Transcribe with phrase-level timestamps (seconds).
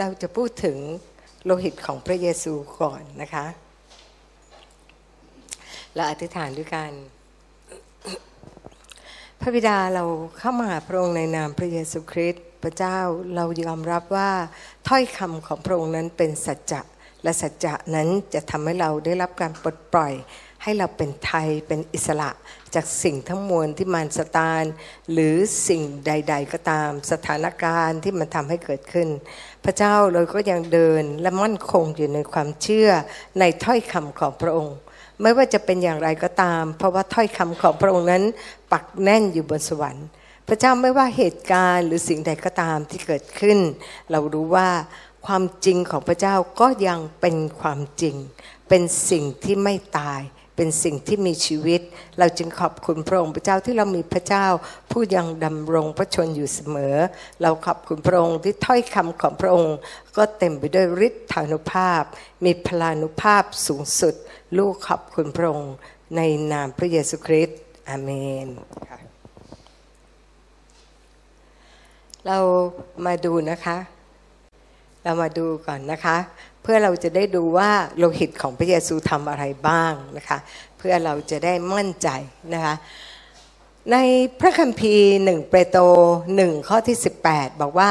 [0.00, 0.78] เราจะพูดถึง
[1.44, 3.46] โลหิตของพระเยซูก่อนนะคะ
[5.94, 6.90] เราอธิษฐานด้วยกัน
[9.40, 10.04] พระบิดาเรา
[10.38, 12.98] เข้ามาหาพระองค์ในนามพระเยซูคริสต์พระเจ้า
[13.34, 14.30] เรายอมรับว่า
[14.88, 16.80] ถ้อยคำของพระองค์นั้นเป็นสัจจะ
[17.22, 20.12] และสัจจะนั้นจะทำให้เราได้รับการปลดปล่อย
[20.62, 22.30] ให้เราเป็นไทยเป็นอิสระ
[22.74, 24.64] จากสิ่งทั้งมวลที่มันสตาน
[25.12, 25.36] หรือ
[25.68, 29.08] สิ่งใด ๆ ก็ตามสถานการณ์ที่มันทำให้เกิดขึ้น
[29.64, 32.88] พระเจ้าเราก็ยังเดินและมั่นคงอยู่ในความเชื่อ
[33.38, 34.76] ในถ้อยคำของพระองค์
[35.22, 38.24] ไม่ว่าจะเป็นอย่างไรก็ตาม เพราะว่าถ้อยคำของพระองค์นั้น
[38.72, 40.06] ปักแน่นอยู่บนสวรรค์
[40.48, 43.58] พระเจ้าไม่ว่าเหตุการณ์หรือสิ่งใดก็ตามที่เกิดขึ้น
[44.10, 44.68] เรารู้ว่า
[45.26, 48.16] ความจริงของพระเจ้าก็ยังเป็นความจริง
[48.68, 50.20] เป็นสิ่งที่ไม่ตาย
[50.56, 51.80] เป็นสิ่งที่มีชีวิต
[52.18, 54.46] เราจึงขอบคุณพระองค์พระเจ้าที่เรามีพระเจ้า
[54.90, 56.96] ผู้ยังดำรงพระชนอยู่เสมอ
[57.42, 59.76] เราขอบคุณพระองค์ที่ถ้อยคำของพระองค์
[60.16, 62.02] ก็เต็มไปด้วยฤทธานุภาพ
[62.44, 64.14] มีพลานุภาพสูงสุด
[64.58, 65.74] ลูกขอบคุณพระองค์
[66.16, 66.20] ใน
[66.52, 68.10] นามพระเยซูคริสต์อเม
[68.46, 68.48] น
[72.26, 72.38] เรา
[73.04, 73.78] มาดูนะคะ
[75.04, 76.16] เรามาดูก่อนนะคะ
[76.62, 80.38] เพื่อเราจะได้ดูว่าโลหิตของพระเยซูทำอะไรบ้างนะคะ
[80.78, 82.08] เพื่อเราจะได้มั่นใจ
[82.54, 82.74] นะคะ
[83.92, 83.96] ใน
[84.40, 85.82] พระคัมภีร์หนึ่งเปโตร
[86.36, 86.96] หนึ่งข้อที่
[87.28, 87.90] 18 บอกว่า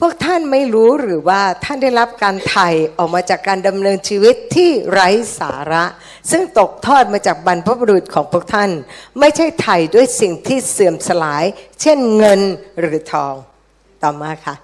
[0.00, 5.84] พวกท่านไม่รู้หรือว่าท่านได้รับการไถ่ออกมาจากการดำเนินชีวิตที่ไร้สาระ
[6.30, 8.70] ซึ่งตกทอดมาจากบรรพบุรุษของพวกท่าน
[9.18, 11.44] ไม่ใช่ไถ่ด้วยสิ่งที่เสื่อมสลาย
[11.80, 12.40] เช่นเงิน
[12.80, 13.34] หรือทอง
[14.02, 14.54] ต่อมาค่ะ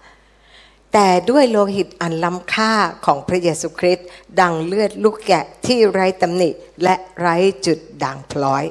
[0.94, 2.72] แต่ด้วยโลหิตอันล้ำค่า
[3.06, 4.06] ของพระเยซูคริสต์
[4.40, 6.50] ดังเลือดลูกแกะที่ไร้ตำหนิ
[6.82, 8.64] และไร้จุดด่างพร้อย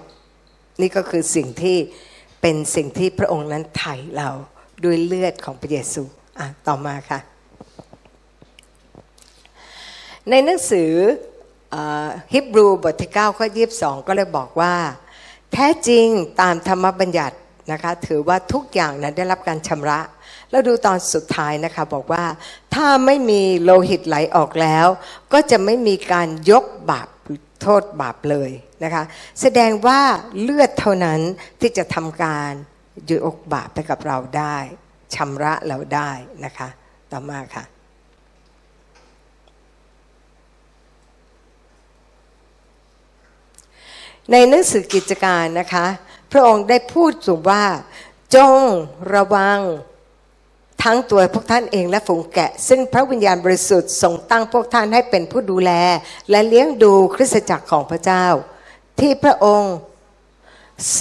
[0.81, 1.77] นี่ก็คือสิ่งที่
[2.41, 4.29] เป็นสิ่งที่พระองค์นั้นไถ่เรา
[4.83, 6.03] ด้วยเลือดของพระเยซู
[6.39, 7.19] อะต่อมาค่ะ
[10.29, 10.91] ในหนังสือ
[12.33, 14.73] ฮิบรูบทที่9ข้อ22 ก็เลยบอกว่า
[15.53, 16.07] แท้จริง
[16.41, 17.37] ตามธรรมบัญญัติ
[17.71, 19.99] นะคะถือว่าทุกอย่างนั้นได้รับการชำระ
[20.53, 22.25] แล้วดูตอนสุดท้ายนะคะบอกว่า
[22.73, 24.87] ถ้าไม่มีโลหิตไหลออกแล้ว
[25.33, 27.07] ก็จะไม่มีการยกบาป
[27.61, 28.51] โทษบาปเลย
[28.83, 29.03] นะคะ
[29.41, 29.99] แสดงว่า
[30.41, 31.19] เลือดเท่านั้น
[31.61, 32.51] ที่จะทำการ
[33.11, 34.57] ยกบาปไปกับเราได้
[35.15, 36.11] ชำระเราได้
[36.45, 36.67] นะคะ
[37.11, 37.63] ต่อมาค่ะ
[44.31, 45.85] ในหนังสือกิจการนะคะ
[46.31, 47.63] พระองค์ได้พูดถึงว่า
[48.35, 48.59] จง
[49.13, 49.59] ระวัง
[50.83, 55.71] ทั้งตัวพวกท่านเองและฝูงแกะ ซึ่งพระวิญญาณบริสุทธิ์ทรงตั้งพวกท่านให้เป็นผู้ดูแล
[56.29, 58.25] และเลี้ยงดูคริสตจักรของพระเจ้า
[58.99, 59.75] ที่พระองค์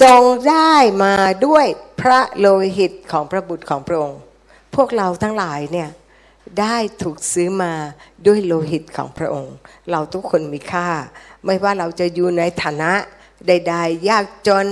[0.01, 0.73] ทรงได้
[1.03, 1.65] มาด้วย
[2.01, 4.19] พระโลหิตของพระบุตรของพระองค์
[4.75, 5.89] พวกเราทั้งหลายเนี่ย
[6.59, 7.73] ได้ถูกซื้อมา
[8.27, 9.55] ด้วยโลหิตของพระองค์
[9.91, 10.89] เราทุกคนมีค่า
[11.45, 12.91] ไม่ว่าเราจะอยู่ในฐานะ
[13.47, 14.67] ใดๆยากจน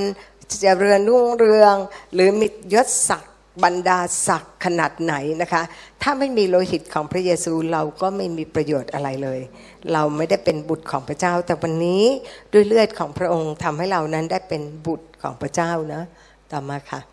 [0.64, 1.76] จะเรือนรุ่งเรือง
[2.14, 3.30] หรือมียศศักดิ
[3.64, 5.64] บรรดาศักดิ์ขนาดไหนนะคะ
[6.02, 9.40] ถ้าไม่มีโลหิตของพระเยซูเราก็ไม่มีประโยชน์อะไรเลย
[9.94, 12.04] เราไม่ได้เป็นบุตรของพระเจ้า แต่วันนี้
[12.54, 16.02] ด้วยเลือดของพระองค์ทำให้เรานั้นได้เป็นบุตรของพระเจ้านะ
[16.52, 17.11] ต่อมาค่ะ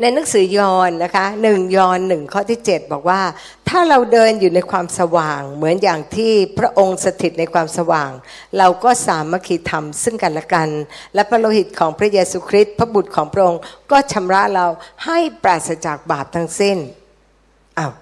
[0.00, 3.20] ในหนังสือยอห์นนะคะหนึ่งยอห์นหนึ่งข้อที่ 7 บอกว่า
[3.68, 8.10] ถ้าเราเดินอยู่ในความสว่าง เหมือนอย่างที่พระองค์สถิตในความสว่าง
[8.58, 10.68] เราก็สามัคคีธรรมซึ่งกันและกัน
[11.14, 14.66] และพระโลหิตของพระเยซูคริสต์พระบุตรของพระองค์ก็ชำระเรา
[15.04, 16.78] ให้ปราศจากบาปทั้งสิ้น
[17.78, 17.92] อ้าว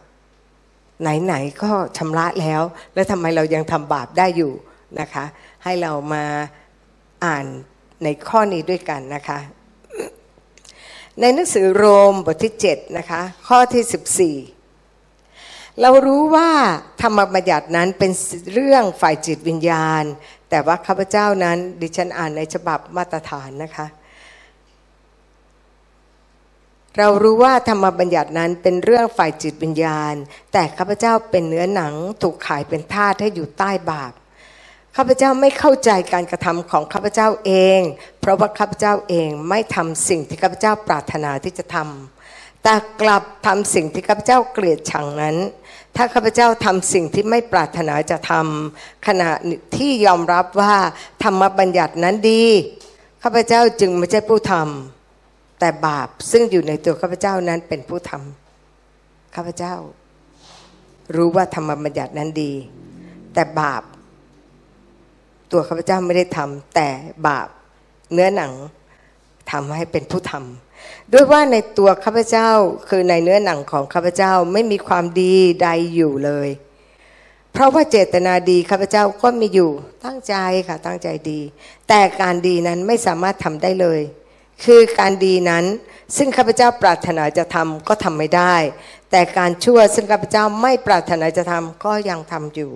[1.00, 2.62] ไหนๆก็ชำระแล้ว
[2.94, 4.52] แล้วทำไมเรายังทำบาปได้อยู่
[5.00, 5.24] นะคะ
[5.64, 6.24] ให้เรามา
[7.24, 7.44] อ่าน
[8.02, 9.38] ในข้อนี้ด้วยกันนะคะ
[11.20, 16.50] ในหนังสือโรมบทที่7นะคะข้อที่ 14 เรารู้ว่า
[17.02, 18.10] ธรรมบัญญัตินั้นเป็น
[18.52, 20.04] เรื่องฝ่ายจิตวิญญาณ
[20.50, 23.86] แต่ว่าข้าพเจ้านั้นดิฉันอ่านในฉบับมาตรฐานนะคะ
[26.98, 30.14] เรารู้ว่าธรรมบัญญัตินั้นเป็นเรื่องฝ่ายจิตวิญญาณ
[30.52, 34.12] แต่ข้าพเจ้าเป็นเนื้อหนังถูกขายเป็นทาสให้อยู่ใต้บาป
[34.96, 37.80] ข้าพเจ้าไม่เข้าใจการกระทำของข้าพเจ้าเอง
[38.20, 45.36] เพราะว่าข้าพเจ้าเองไม่ทำสิ่งที่ข้าพเจ้าปรารถนาที่จะทำแต่กลับทำสิ่งที่ข้าพเจ้าเกลียดชังนั้น
[45.96, 49.30] ถ้าข้าพเจ้าทำสิ่งที่ไม่ปรารถนาจะทำขณะ
[49.76, 50.74] ที่ยอมรับว่า
[51.24, 52.44] ธรรมบัญญัตินั้นดี
[53.22, 59.74] ข้าพเจ้าจึงไม่ใช่ผู้ทำแต่บาปซึ่งอยู่ในตัวข้าพเจ้านั้นเป็นผู้ทำข้าพเจ้า
[61.14, 62.52] รู้ว่าธรรมบัญญัตินั้นดี
[63.34, 63.82] แต่บาป
[65.54, 66.88] ตัวข้าพเจ้าไม่ได้ทำแต่
[67.26, 67.48] บาป
[68.12, 68.52] เนื้อหนัง
[69.50, 70.32] ทำให้เป็นผู้ท
[71.12, 72.50] ด้วยว่าในตัวข้าพเจ้า
[72.88, 76.48] คือในเนื้อหนังของข้าพเจ้าไม่มีความดีใดอยู่เลย
[77.52, 79.70] เพราะว่าเจตนาดีข้าพเจ้าก็มีอยู่
[80.04, 80.34] ตั้งใจ
[80.68, 81.40] ค่ะตั้งใจดี
[81.88, 84.00] แต่การดีนั้นไม่สามารถทำได้เลย
[84.64, 85.64] คือการดีนั้น
[86.16, 88.56] ซึ่งข้าพเจ้าปรารถนาจะทำก็ทำไม่ได้
[89.10, 92.72] แต่การชั่วซึ่งข้าพเจ้าไม่ปรารถนาจะทำก็ยังทำอยู่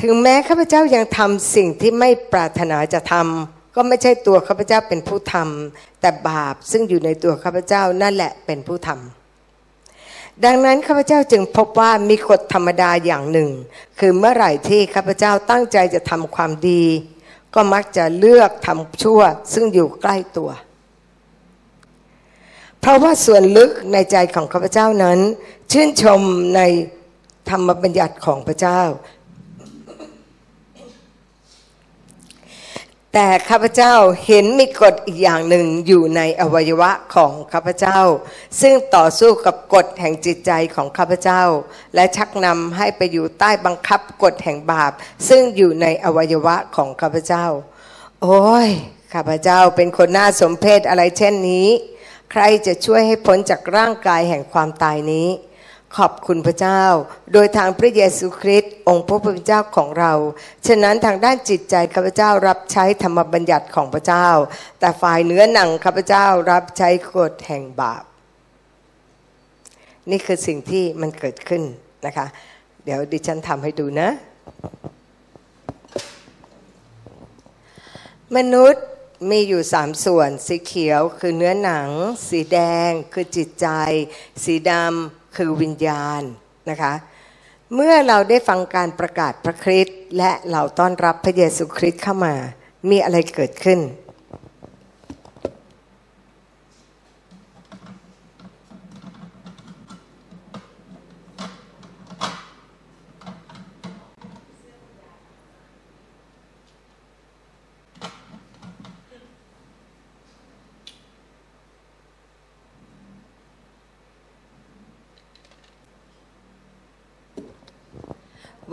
[0.00, 13.50] ถึงแม้ข้าพเจ้ายังทำสิ่งที่ไม่ปรารถนาจะทำก็ไม่ใช่ตัวข้าพเจ้าเป็นผู้ทำแต่บาปซึ่งอยู่ในตัวข้าพเจ้านั่นแหละเป็นผู้ทำดังนั้นข้าพเจ้าจึงพบว่ามีกฎธรรมดาอย่างหนึ่ง
[13.98, 16.84] คือเมื่อไหร่ที่ข้าพเจ้าตั้งใจจะทำความดี
[17.54, 19.20] ก็มักจะเลือกทำชั่ว
[19.52, 20.50] ซึ่งอยู่ใกล้ตัว
[22.80, 25.18] เพราะว่าส่วนลึกในใจของข้าพเจ้านั้น
[25.72, 26.20] ชื่นชม
[26.56, 26.60] ใน
[27.50, 28.80] ธรรมบัญญัติของพระเจ้า
[33.14, 33.94] แต่ข้าพเจ้า
[34.26, 37.98] เห็นมีกฎอีกอย่างหนึ่งอยู่ในอวัยวะของข้าพเจ้า
[38.60, 41.42] ซึ่งต่อสู้กับกฎแห่งจิตใจของข้าพเจ้า
[41.94, 44.92] และชักนำให้ไปอยู่ใต้บังคับกฎแห่งบาป
[45.28, 47.46] ซึ่งอยู่ในอวัยวะของข้าพเจ้า
[48.22, 48.70] โอ้ย
[49.14, 51.68] ข้าพเจ้าเป็นคนน่าสมเพชอะไรเช่นนี้
[52.32, 55.28] ใครจะช่วยให้พ้นจากร่างกายแห่งความตายนี้
[55.98, 56.82] ขอบคุณพระเจ้า
[57.32, 60.12] โดยทางพระเยซูคริสต์องค์พระผู้เป็นเจ้าของเรา
[60.66, 64.28] ฉะนั้นทางด้านจิตใจข้าพเจ้ารับใช้ธรรมบัญญัติของพระเจ้า
[64.80, 68.04] แต่ฝ่ายเนื้อหนังข้าพเจ้ารับใช้กฎแห่งบาป
[70.10, 71.62] นี่คือสิ่งที่มันเกิดขึ้น
[72.06, 72.26] นะคะ
[72.84, 74.08] เดี๋ยวดิฉันทำให้ดูนะ
[78.36, 78.84] มนุษย์
[79.30, 81.88] มีอยู่สามส่วน สีเขียวคือเนื้อหนัง
[82.28, 82.58] สีแด
[82.88, 83.68] งคือจิตใจ
[84.44, 86.22] สีดำ คือวิญญาณ
[86.70, 86.92] นะคะ
[87.74, 92.34] เมื่อเราได้ฟังการประกาศพระคริสต์และเราต้อนรับพระเยซูคริสต์เข้ามา
[92.90, 93.78] มีอะไรเกิดขึ้น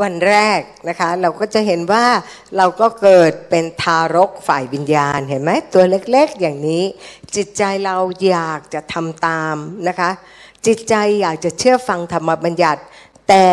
[0.01, 2.05] วันแรกนะคะเราก็จะเห็นว่า
[2.57, 6.83] เราก็เกิดเป็นทารกฝ่ายวิญญาณเห็นไหมตัวเล็กๆอย่างนี้
[7.35, 7.97] จิตใจเรา
[8.27, 9.55] อยากจะทำตาม
[9.87, 10.11] นะคะ
[10.65, 12.81] จิตใจอยากจะเชื่อฟังธรรมบัญญัติ
[13.29, 13.47] แต่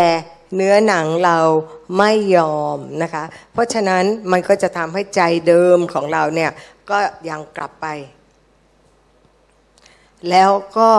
[0.55, 1.39] เนื้อหนังเรา
[1.99, 6.51] ไม่ยอมนะคะ เพราะฉะนั้นมันก็จะทำให้ใจเดิมของเราเนี่ย
[6.91, 6.99] ก็
[7.29, 7.87] ยังกลับไป
[10.31, 10.91] แล้วก็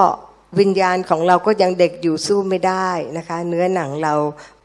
[0.59, 4.15] วิญญาณของเราก็ยังเด็กอยู่สู้ไม่ได้นะคะ เนื้อหนังเรา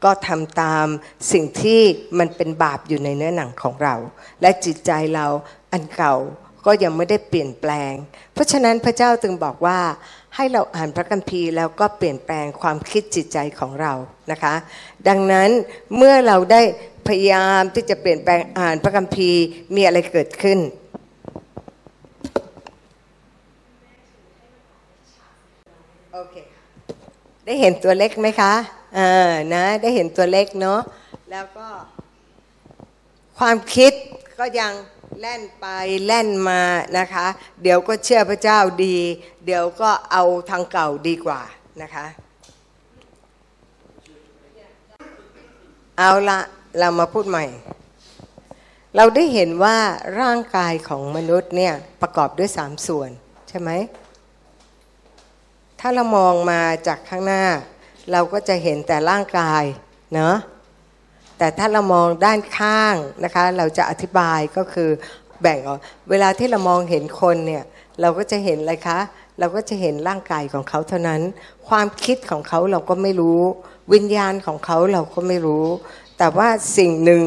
[0.03, 0.85] ก็ทำตาม
[1.31, 1.81] สิ่งที่
[2.19, 3.95] มันเป็นบาปอยู่ในเนื้อหนังของเรา
[4.41, 5.27] และจิตใจเรา
[5.71, 6.15] อันเก่า
[6.65, 7.93] ก็ยังไม่ได้เปลี่ยนแปลง
[8.33, 9.79] เพราะฉะนั้นพระเจ้าจึงบอกว่า
[10.35, 13.93] ให้เราอ่านพระคัมภีร์แล้วก็เปลี่ยนแปลงความคิดจิตใจของเรา
[14.31, 14.53] นะคะ
[15.07, 15.49] ดังนั้น
[15.97, 16.61] เมื่อเราได้
[17.07, 19.41] พยายามที่จะเปลี่ยนแปลงอ่านพระคัมภีร์
[19.75, 20.59] มีอะไรเกิดขึ้น
[26.13, 26.35] โอเค
[27.45, 28.53] ได้เห็นตัวเล็กไหมคะ
[28.95, 30.79] เอ่านะได้เห็นตัวเล็กเนาะ
[31.31, 31.67] แล้วก็
[33.39, 33.93] ความคิด
[34.39, 34.73] ก็ยัง
[35.19, 35.67] แล่นไป
[36.05, 36.61] แล่นมา
[36.97, 37.27] นะคะ
[37.61, 38.97] เดี๋ยวก็เชื่อพระเจ้าดี
[39.45, 41.41] เดี๋ยวก็เอาทางเก่าดีกว่า
[41.81, 42.05] นะคะ
[45.97, 46.39] เอาละ
[46.79, 47.45] เรามาพูดใหม่
[48.95, 49.77] เราได้เห็นว่า
[50.19, 53.09] ร่างกายของมนุษย์เนี่ยประกอบด้วยสามส่วน
[53.49, 53.69] ใช่ไหม
[55.85, 57.45] ถ้าเรามองมาจากข้างหน้า
[58.11, 59.63] เราก็จะเห็นแต่ร่างกาย
[60.13, 60.35] เนาะ
[61.37, 64.89] แต่ถ้าเรามองด้านข้างนะคะ เราจะอธิบายก็คือ
[65.41, 67.63] แบ่งออกเวลาที่เรามองเห็นคนเนี่ย
[68.01, 68.99] เราก็จะเห็นอะไรคะ
[69.39, 71.21] เราก็จะเห็นร่างกายของเขาเท่านั้น
[71.67, 73.41] ความคิดของเขาเราก็ไม่รู้
[73.93, 75.65] วิญญาณของเขาเราก็ไม่รู้
[76.17, 77.23] แต่ว่าสิ่งหนึ่ง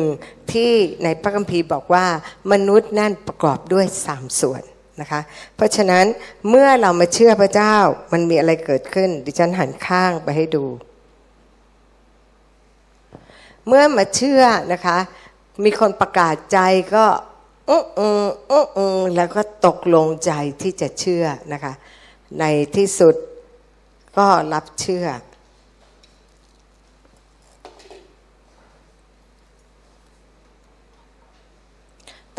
[0.53, 0.71] ที่
[1.03, 2.05] ในพระคัมภีร์บอกว่า
[2.53, 4.63] มนุษย์นั่นประกอบด้วยสามส่วน
[5.01, 5.21] นะคะ
[5.57, 6.05] เพราะฉะนั้น
[6.49, 7.77] เมื่อเรามาเชื่อพระเจ้า
[8.13, 10.65] มันมีอะไรเกิดขึ้น ดิฉันหันข้างไปให้ดู
[13.67, 14.99] เมื่อมาเชื่อนะคะ
[15.65, 16.59] มีคนประกาศใจ
[16.95, 17.05] ก็
[17.71, 21.73] อืออืออืออือแล้วก็ตกลงใจที่จะเชื่อนะคะ
[22.39, 22.45] ใน
[22.77, 23.15] ที่สุด
[24.19, 25.07] ก็รับเชื่อ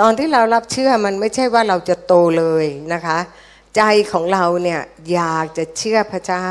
[0.02, 3.18] ตอนที่เรารับเชื่อมันไม่ใช่ว่าเราจะโตเลยนะคะ
[3.76, 4.82] ใจของเราเนี่ย
[5.14, 6.50] อยากจะเชื่อพระเจ้า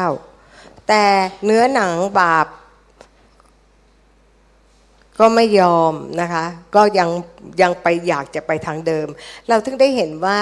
[0.88, 1.04] แต่
[1.44, 2.46] เนื้อหนังบาป
[5.18, 7.08] ก็ไม่ยอมนะคะ ก็ยัง
[7.60, 9.06] ยังไปอยากจะไปทางเดิม
[9.48, 10.38] เราถึงได้เห็นว่า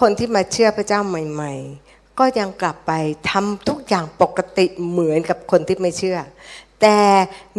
[0.00, 1.52] คนที่มาเชื่อพระเจ้าใหม่
[1.86, 2.92] ๆ ก็ยังกลับไป
[3.30, 6.18] ทำทุกอย่างปกติเหมือนกับคนที่ไม่เชื่อ
[6.82, 7.00] แต่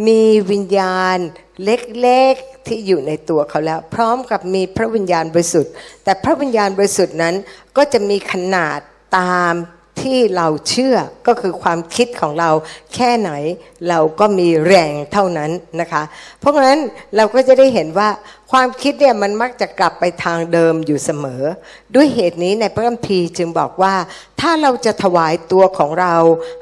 [0.06, 1.18] มีวิญญาณ
[1.64, 2.36] เล็ก
[2.68, 5.72] ที่อยู่ในตัวเขาแล้ว พร้อมกับมีพระวิญญาณบริสุทธิ์
[6.04, 7.34] แต่พระวิญญาณบริสุทธิ์นั้น
[7.76, 8.78] ก็จะมีขนาด
[9.18, 9.54] ตาม
[10.00, 10.96] ที่เราเชื่อ
[11.26, 12.50] ก็คือความคิดของเรา
[12.94, 13.30] แค่ไหน
[13.88, 16.02] เราก็มีแรงเท่านั้นนะคะ
[16.40, 16.80] เพราะงั้น
[17.16, 18.08] เราก็จะได้เห็นว่า
[18.52, 21.42] ความคิดเนี่ยมันมักจะกลับไปทางเดิมอยู่เสมอ
[21.94, 23.94] ด้วยเหตุนี้ในพระคัมภีร์จึงบอกว่า
[24.40, 26.14] ถ้าเราจะถวายตัวของเรา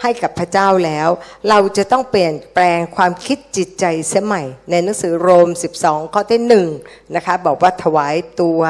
[0.03, 1.09] ให้กับพระเจ้าแล้ว
[1.49, 5.49] เราจะต้องเปลี่ยนแปลงความคิดจิตใจเสียใหม่ ในหนังสือโรม
[5.83, 6.69] 12 ข้อที่หนึ่ง
[7.15, 8.61] นะคะบอกว่าถวายตัว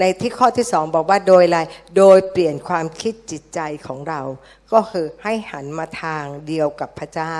[0.00, 1.60] ในที่ข้อที่สองบอกว่าโดยอะไร
[1.96, 4.20] โดยเปลี่ยนความคิดจิตใจของเรา
[4.72, 7.36] ก็คือให้หันมาทางเดียวกับพระเจ้า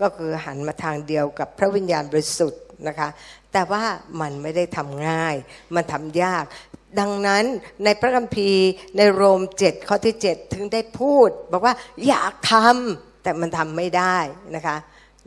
[0.00, 3.08] ก็คือหันมาทางเดียวกับพระวิญญาณบริสุทธิ์นะคะ
[3.52, 3.84] แต่ว่า
[4.20, 5.34] มันไม่ได้ทำง่าย
[5.74, 6.44] มันทำยาก
[7.00, 7.44] ดังนั้น
[7.84, 11.74] ในพระคัมภีร์ในโรมเจ็ดข้อที่ 7 ถึงได้พูด บอกว่า
[12.08, 14.18] อยากทำแต่มันทำไม่ได้
[14.56, 14.76] นะคะ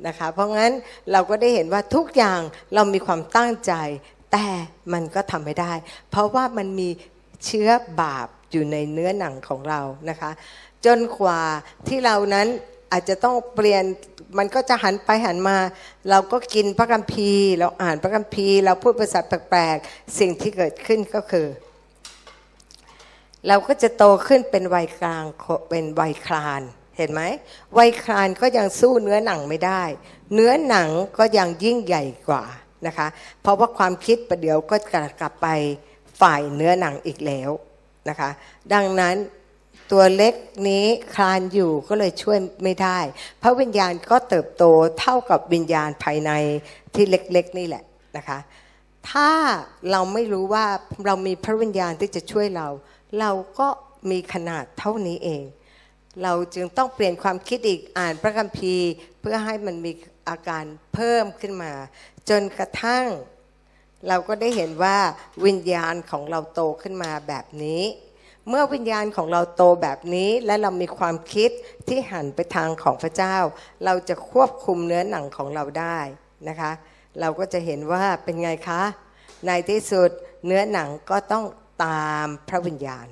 [0.08, 0.72] นะคะ เพราะงั้น
[1.12, 2.40] เราก็ได้เห็นว่าทุกอย่าง
[2.74, 3.74] เรามีความตั้งใจ
[4.32, 4.48] แต่
[4.94, 5.74] มันก็ทำไม่ได้
[6.10, 6.90] เพราะว่ามันมี
[7.46, 7.70] เชื้อ
[8.02, 10.32] บาปอยู่ในเนื้อหนังของเรานะคะ
[10.86, 11.42] จนกว่า
[11.88, 12.48] ที่เรานั้น
[12.92, 13.84] อาจจะต้องเปลี่ยน
[14.38, 15.58] มันก็จะหันไปหันมา
[16.10, 21.48] เราก็กินพระคัมภีร์ เราอ่านพระคัมภีร์ เราพูดภาษาแปลกๆ สิ่งที่เกิดขึ้นก็คือ
[23.48, 25.24] เราก็จะโตขึ้นเป็นวัยกลาง
[25.70, 26.62] เป็นวัยคลาน
[26.98, 27.22] เห็นไหม
[27.78, 29.84] วัยคลานก็ยังสู้เนื้อหนังไม่ได้
[30.34, 32.44] เนื้อหนังก็ยังยิ่งใหญ่กว่า
[32.88, 33.08] นะคะ
[33.42, 34.76] เพราะว่าความคิดประเดี๋ยวก็
[35.22, 35.48] กลับไป
[36.22, 37.50] ฝ่ายเนื้อหนังอีกแล้ว
[38.10, 38.30] นะคะ
[38.74, 39.16] ดังนั้น
[39.92, 40.34] ตัวเล็ก
[40.70, 43.00] นี้คลานอยู่ก็เลยช่วยไม่ได้
[43.42, 44.64] พระวิญญาณก็เติบโต
[45.00, 46.32] เท่ากับวิญญาณภายใน
[46.94, 47.84] ที่เล็กๆนี่แหละ
[48.18, 48.40] นะคะ
[49.10, 49.32] ถ้า
[49.92, 50.66] เราไม่รู้ว่า
[51.06, 52.68] เรามีพระวิญญาณที่จะช่วยเรา
[53.20, 53.68] เราก็
[54.12, 55.44] มีขนาดเท่านี้เอง
[56.24, 58.90] เราจึงต้องเปลี่ยนความคิดอีกอ่านพระคัมภีร์
[59.22, 59.92] เพื่อให้มันมี
[60.30, 61.72] อาการเพิ่มขึ้นมา
[62.30, 63.06] จนกระทั่ง
[64.08, 64.98] เราก็ได้เห็นว่า
[65.46, 67.84] วิญญาณของเราโตขึ้นมาแบบนี้
[68.48, 71.50] เมื่อวิญญาณของเราโตแบบนี้และเรามีความคิด
[71.88, 73.38] ที่หันไปทางของพระเจ้า
[73.86, 76.00] เราจะควบคุมเนื้อหนังของเราได้
[76.48, 76.72] นะคะ
[77.20, 78.82] เราก็จะเห็นว่าเป็นไงคะ
[79.48, 80.10] ในที่สุด
[80.46, 81.46] เนื้อหนังก็ต้อง
[81.86, 83.08] ตามพระวิญญาณ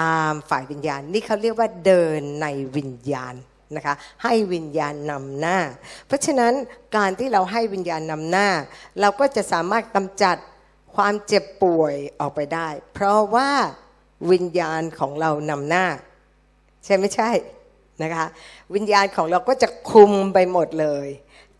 [0.00, 3.34] ตามฝ่ายวิญญาณ นี่เขาเรียกว่าเดินในวิญญาณ
[3.76, 5.58] นะคะให้วิญญาณนำหน้า
[6.06, 6.52] เพราะฉะนั้น
[6.96, 8.48] การที่เราให้วิญญาณนำหน้า
[9.00, 10.36] เราก็จะสามารถกำจัด
[10.94, 13.50] ความเจ็บป่วยออกไปได้ เพราะว่า
[14.30, 15.86] วิญญาณของเรานำหน้า
[16.84, 17.30] ใช่ไม่ใช่
[18.02, 18.26] นะคะ
[18.74, 21.08] วิญญาณของเราก็จะคุมไปหมดเลย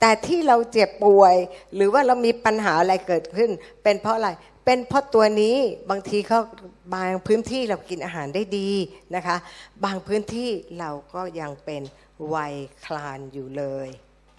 [0.00, 1.34] แต่ที่เราเจ็บป่วย
[1.74, 3.50] หรือว่าเรามีปัญหาอะไรเกิดขึ้น
[3.82, 4.30] เป็นเพราะอะไร
[4.64, 5.56] เป็นเพราะตัวนี้
[5.90, 6.40] บางทีเขา
[6.94, 8.70] บางพื้นที่เรากินอาหารได้ดี
[9.14, 9.36] นะคะ
[9.84, 11.82] บางพื้นที่เราก็ยังเป็น
[12.34, 12.54] วัย
[12.84, 13.88] คลานอยู่เลย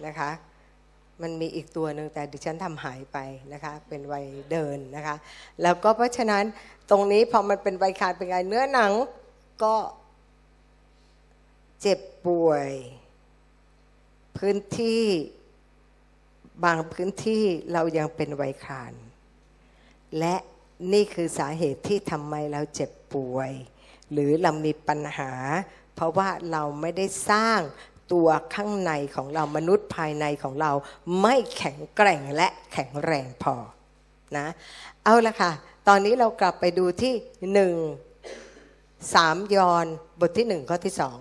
[0.06, 0.30] นะคะ
[1.22, 3.18] มันมีอีกตัวหนึ่งแต่ดิฉันทำหายไป
[3.52, 5.16] นะคะ เป็นวัยเดินนะคะ
[5.62, 6.44] แล้วก็เพราะฉะนั้น
[6.90, 8.92] ตรงนี้พอมันเป็นวัยคลานเป็นไงเนื้อหนัง
[9.62, 9.76] ก็
[11.80, 12.68] เจ็บป่วย
[14.38, 15.04] พื้นที่
[16.64, 17.42] บางพื้นที่
[17.72, 18.92] เรายังเป็นวัยคลาน
[20.18, 20.34] และ
[20.92, 23.50] นี่คือสาเหตุที่ทำไมเราเจ็บป่วย
[24.12, 25.32] หรือเรามีปัญหา
[25.94, 27.60] เพราะว่าเราไม่ได้สร้าง
[28.12, 30.72] ตัวข้างในของเรามนุษย์ภายในของเรา
[31.22, 33.54] ไม่แข็งแกร่งและแข็งแรงพอ
[34.36, 34.46] นะ
[35.04, 35.52] เอาละค่ะ
[35.88, 37.14] ตอนนี้เรากลับไปดูที่
[37.52, 37.74] หนึ่ง
[39.14, 39.86] สามยอน
[40.20, 41.18] บทที่หนึ่งข้อที่สอง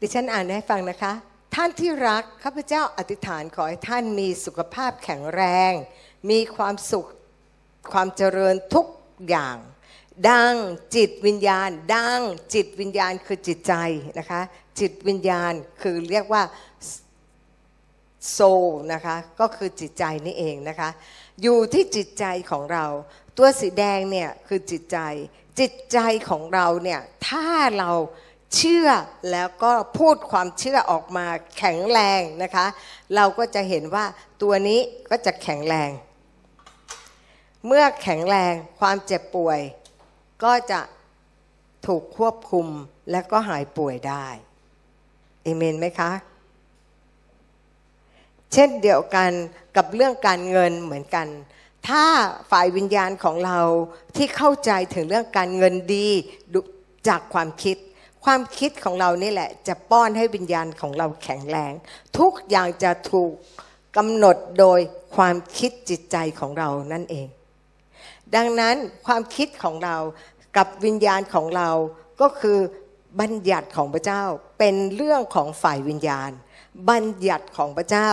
[0.00, 1.12] ดิฉันอ่านให้ฟังนะคะ
[1.54, 5.72] ท่านที่รักข้าพเจ้าอธิษฐานขอให้ท่านมีสุขภาพแข็งแรง
[6.30, 7.08] มีความสุข
[7.92, 8.86] ความเจริญทุก
[9.28, 9.56] อย่าง
[10.30, 10.54] ดัง
[10.96, 12.20] จิตวิญญาณ ดัง
[12.54, 13.74] จิตวิญญาณคือจิตใจ
[14.18, 14.40] นะคะ
[14.80, 16.42] จิตวิญญาณคือเรียกว่า
[18.30, 18.38] โซ
[18.92, 20.90] นะคะก็คือจิตใจนี่เองนะคะ
[21.42, 22.86] อยู่ที่จิตใจของเรา
[23.36, 24.98] ตัวสีแดงเนี่ยคือจิตใจ
[25.60, 27.46] จิตใจของเราเนี่ยถ้า
[27.78, 27.90] เรา
[28.56, 28.88] เชื่อ
[29.30, 31.26] แล้วก็พูดความเชื่อออกมา
[31.58, 32.66] แข็งแรงนะคะ
[33.14, 34.04] เราก็จะเห็นว่า
[34.42, 34.80] ตัวนี้
[35.10, 35.90] ก็จะแข็งแรง
[37.66, 39.60] เมื่อแข็งแรงความเจ็บป่วย
[40.44, 40.80] ก็จะ
[41.86, 42.66] ถูกควบคุม
[43.10, 44.26] และก็หายป่วยได้
[45.42, 46.10] เอเมนไหมคะ
[48.52, 49.30] เช่นเดียวกัน
[49.76, 51.26] กับเรื่องการเงินเหมือนกัน
[51.88, 52.04] ถ้า
[52.50, 53.60] ฝ่ายวิญญาณของเรา
[54.16, 56.08] ที่เข้าใจถึงเรื่องการเงินดี
[57.08, 57.76] จากความคิด
[58.24, 61.72] ความคิดของเรานี่แหละ จะป้อนให้วิญญาณของเราแข็งแรง
[62.18, 63.32] ทุกอย่างจะถูก
[63.96, 64.80] กำหนดโดย
[65.16, 67.26] ความคิดจิตใจของเรานั่นเอง
[68.34, 68.76] ดังนั้น
[69.06, 69.96] ความคิดของเรา
[70.56, 71.70] กับวิญญาณของเรา
[72.20, 72.58] ก็คือ
[73.20, 74.24] บัญญัติของพระเจ้า
[74.58, 76.30] เป็นเรื่องของฝ่ายวิญญาณ
[76.90, 78.10] บัญญัติของพระเจ้า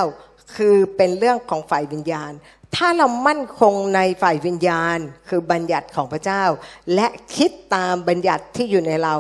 [0.56, 2.32] คือเป็นเรื่องของฝ่ายวิญญาณ
[2.76, 4.98] ถ้าเรามั่นคงในฝ่ายวิญญาณ
[5.30, 6.44] คือบัญญัติของพระเจ้า
[6.96, 9.14] และคิดตามบัญญัติที่อยู่ในเรา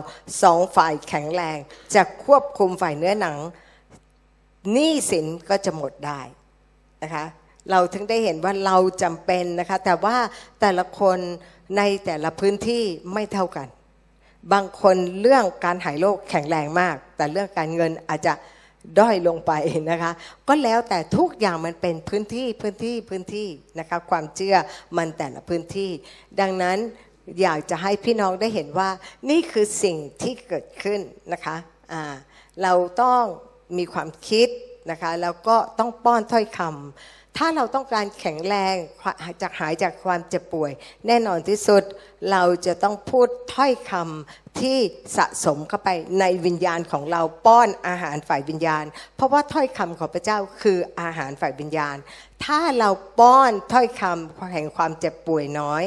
[0.43, 1.57] สองฝ่ายแข็งแรง
[1.95, 3.37] จะควบคุมฝ่ายเนื้อหนัง
[4.71, 6.21] หนี้สินก็จะหมดได้
[7.03, 7.25] นะคะ
[7.71, 10.17] เราถึงได้เห็นว่าเราจำเป็นนะคะแต่ว่า
[10.61, 11.17] แต่ละคน
[11.77, 13.67] ในแต่ละพื้นที่ไม่เท่ากัน
[14.53, 18.33] บางคนเรื่องการหายโรคแข็งแรงมาก แต่เรื่องการเงินอาจจะ
[18.99, 19.51] ด้อยลงไป
[19.91, 20.11] นะคะ
[20.47, 23.47] ก็แล้วแต่ทุกอย่างมันเป็นพื้นที่พื้นที่พื้นที่
[23.79, 24.55] นะคะความเชื่อ
[24.97, 25.91] มันแต่ละพื้นที่
[26.39, 26.77] ดังนั้น
[27.41, 28.89] อยากจะให้พี่น้องได้เห็นว่า
[29.29, 30.99] นี่คือสิ่งที่เกิดขึ้น
[31.33, 32.01] นะคะะ
[32.63, 33.23] เราต้อง
[33.77, 34.47] มีความคิด
[34.91, 38.75] นะคะแล้วก็ต้องป้อนถ้อยคำ ถ้าเราต้องการแข็งแรง
[39.41, 40.71] จากหายจากความเจ็บป่วย
[41.07, 41.83] แน่นอนที่สุด
[42.31, 44.77] เราจะต้องพูดถ้อยคำที่
[45.17, 51.97] สะสมเข้าไปในวิญญาณของเราป้อนอาหารฝ่ายวิญญาณ เพราะว่าถ้อยคำของพระเจ้าคืออาหารฝ่ายวิญญาณ
[52.45, 55.83] ถ้าเราป้อนถ้อยคำแห่งความเจ็บป่วยน้อย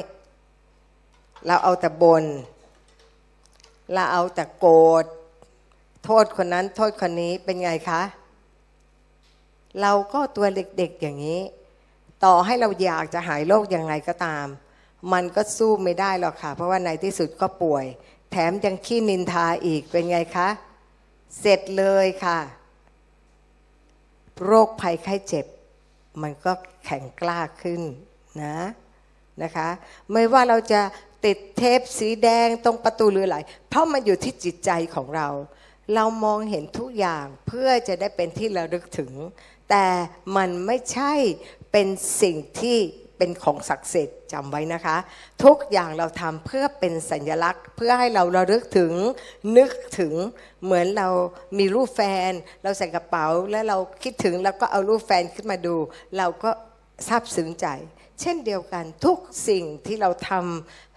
[1.47, 2.25] เราเอาแต่บน
[3.93, 5.05] เราเอาแต่โกรธ
[6.05, 8.03] โทษคนนั้นโทษคนนี้เป็นไงคะ
[9.81, 11.41] เราก็ตัวเด็กๆอย่างนี้
[12.25, 14.47] ต่อให้เราอยากจะหายโรคยังไงก็ตาม
[15.13, 17.85] มันก็สู้ไม่ได้หรอกค่ะ เพราะว่าในที่สุดก็ป่วย
[18.31, 20.49] แถมยังขี้นินทาอีกเป็นไงคะ
[21.41, 22.39] เสร็จเลยค่ะ
[24.45, 25.47] โรคภัยไข้เจ็บ
[26.23, 26.53] มันก็
[26.85, 27.83] แข็งกล้าขึ้น
[28.43, 28.57] นะ
[29.43, 29.69] นะคะ
[30.13, 30.81] ไม่ว่าเราจะ
[31.25, 33.39] ติดเทปสีแดงตรงประตูหรืออะไร
[33.69, 35.29] เพราะมันอยู่ที่จิตใจของเรา
[35.95, 39.11] เรามองเห็นทุกอย่างเพื่อจะได้เป็นที่ระลึกถึง
[39.73, 39.89] แต่
[40.37, 41.13] มันไม่ใช่
[41.73, 41.89] เป็น
[42.23, 42.79] สิ่งที่
[43.19, 44.97] เป็นของศักดิ์สิทธิ์จำไว้นะคะ
[45.45, 48.93] ทุกอย่างเราทำเพื่อเป็นสัญลักษณ์ เพื่อให้เราระลึกถึง
[49.57, 50.15] นึกถึง
[50.65, 51.09] เหมือนเรา
[51.59, 55.77] มีรูปแฟน เราใส่กระเป๋าแล้วเราคิดถึงแล้วก็เอารูปแฟนขึ้นมาดู
[56.19, 56.51] เราก็
[57.07, 57.67] ซาบซึ้งใจ
[58.21, 60.92] เช่นเดียวกันทุกสิ่งที่เราทำ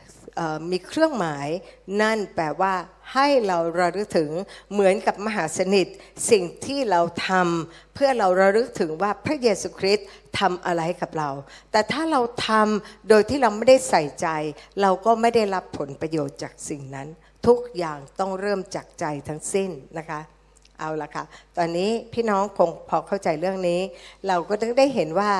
[0.72, 1.48] มีเครื่องหมาย
[2.02, 2.74] นั่นแปลว่า
[3.14, 4.32] ให้เราระลึกถึง
[4.72, 5.88] เหมือนกับมหาสนิท
[6.32, 10.08] สิ่งที่เราทำเพื่อเราระลึกถึงว่าพระเยซูคริสต์
[10.40, 11.30] ทำอะไรกับเรา
[11.72, 14.28] แต่ถ้าเราทำโดยที่เราไม่ได้ใส่ใจ
[14.82, 17.08] เราก็ไม่ได้รับผลประโยชน์จากสิ่งนั้น
[17.48, 20.22] ทุกอย่างต้องเริ่มจากใจทั้งสิ้นนะคะ
[20.80, 21.24] เอาละค่ะ
[21.58, 23.82] ตอนนี้พี่น้องคงพอเข้าใจเรื่องนี้
[24.28, 25.32] เราก็ต้องได้เห็นว่า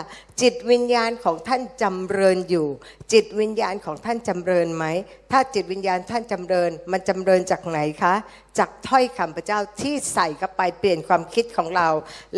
[0.42, 2.68] จิตวิญญาณของท่านจำเริญอยู่
[3.14, 4.86] จิตวิญญาณของท่านจำเริญไหม
[5.32, 8.14] ถ้าจิตวิญญาณท่านจำเริญ มันจำเริญจากไหนคะ
[8.58, 11.90] จากถ้อยคำพระเจ้าที่ใส่เข้าไปเปลี่ยนความคิดของเรา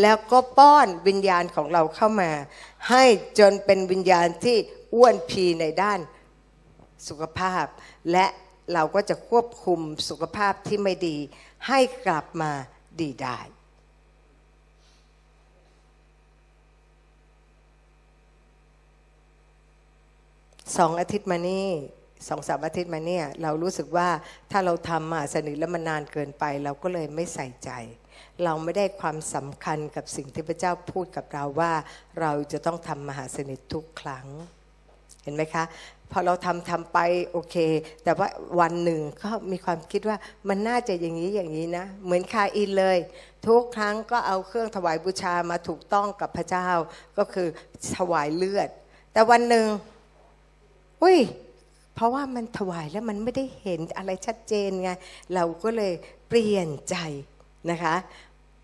[0.02, 2.32] แล้วก็ป้อนวิญญาณของเราเข้ามา
[2.90, 3.04] ให้
[3.40, 4.58] จนเป็นวิญญาณที่
[4.94, 6.00] อ้วนพีในด้าน
[7.08, 7.66] สุขภาพ
[8.12, 8.26] และ
[8.74, 9.80] เราก็จะควบคุม
[10.10, 11.18] สุขภาพที่ไม่ดี
[11.68, 12.52] ให้กลับมา
[13.04, 13.40] ดีได้
[20.78, 21.68] สองอาทิตย์มานี่
[22.28, 24.10] สองสามอาทิตย์มาเนี่ย เรารู้สึกว่า
[24.52, 27.72] ถ้าเราทำมาสนิทแล้วมันนานเกินไป เราก็เลยไม่ใส่ใจ
[28.44, 31.74] เราไม่ได้ความสำคัญกับสิ่งที่พระเจ้าพูดกับเราว่า
[32.20, 34.28] เราจะต้องทำมหาสนิททุกครั้ง
[35.28, 35.64] ห็นไหมคะ
[36.12, 37.00] พอเราทำทำไป
[37.32, 37.56] โอเค
[38.04, 38.28] แต่ว่า
[38.60, 40.18] วันหนึ่งก็มีความคิดว่า
[40.50, 42.98] มันน่าจะอย่างนี้อย่างนี้นะ เหมือนคาอินเลย
[43.48, 46.70] ทุกครั้งก็เอาเครื่องถวายบูชามาถูกต้องกับพระเจ้า
[47.18, 47.48] ก็คือ
[47.98, 48.70] ถวายเลือด
[49.14, 49.66] แต่วันหนึ่ง
[51.04, 51.18] อุ้ย
[51.96, 54.90] เพราะว่ามันถวายแล้วมันไม่ได้เห็นอะไรชัดเจนไง
[55.34, 55.94] เราก็เลย
[56.28, 56.96] เปลี่ยนใจ
[57.72, 57.96] นะคะ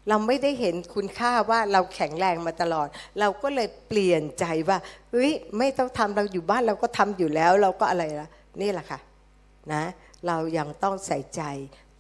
[0.10, 2.88] เราไม่ได้เห็นคุณค่าว่าเราแข็งแรงมาตลอด
[3.20, 4.78] เราก็เลยเปลี่ยนใจว่า
[5.12, 8.30] เฮ้ยไม่ต้องทำเราอยู่บ้านเราก็ทำอยู่แล้ว เราก็อะไรละ
[8.62, 9.00] นี่แหละค่ะ
[9.74, 9.84] นะ
[10.28, 11.42] เรายังต้องใส่ใจ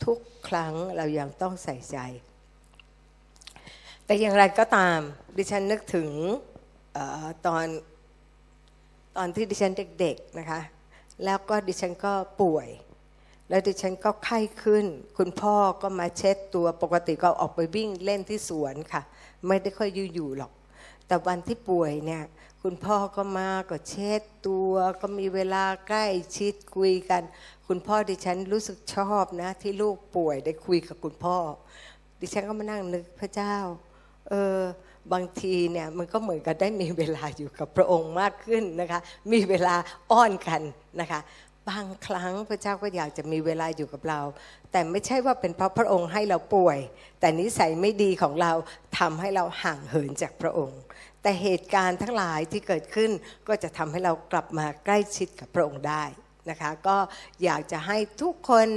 [0.06, 1.98] ทุกครั้งเรายังต้องใส่ใจ
[4.06, 5.00] แต่อย่างไรก็ตาม
[5.38, 6.10] ดิฉันนึกถึง
[6.98, 7.00] อ
[7.46, 7.66] ตอน
[9.18, 10.62] ตอนที่ดิฉันเด็กๆนะคะ
[11.24, 12.68] แล้วก็ดิฉันก็ป่วย
[13.54, 14.86] แล้วดิฉันก็ไข้ขึ้น
[15.18, 19.02] คุณพ่อก็มาเช็ดตัวปกติก็ออกไปวิ่งเล่นที่สวนค่ะ
[19.48, 20.52] ไม่ได้ค่อยอยู่อยู่หรอก
[21.08, 22.24] แต่วันที่ป่วยเนี่ย
[22.64, 26.06] คุณพ่อก็มาก็เช็ดตัวก็มีเวลาใกล้
[26.38, 27.22] ชิดคุยกัน
[27.68, 31.38] คุณพ่อดิฉันรู้สึกชอบนะ ที่ลูกป่วยได้คุยกับคุณพ่อ
[32.22, 33.56] ดิฉันก็มานั่งนึกพระเจ้า
[34.30, 34.60] เออ
[35.14, 39.00] บางทีเนี่ยมันก็เหมือนกับได้มีเวลาอยู่กับพระองค์มากขึ้นนะคะ
[39.32, 39.76] มีเวลา
[40.12, 40.62] อ้อนกัน
[41.02, 41.22] นะคะ
[41.70, 44.22] บางครั้งพระเจ้าก็อยากจะมีเวลาอยู่กับเรา
[44.72, 46.80] แต่ไม่ใช่ว่าเป็นเพราะพระองค์ให้เราป่วย
[47.20, 48.54] แต่นิสัยไม่ดีของเรา
[49.00, 50.80] ทำให้เราห่างเหินจากพระองค์
[51.22, 53.12] แต่เหตุการณ์ทั้งหลายที่เกิดขึ้น
[53.48, 56.04] ก็จะทำให้เรากลับมาใกล้ชิดกับพระองค์ได้
[56.50, 56.98] นะคะก็
[57.44, 58.68] อยากจะให้ทุกคน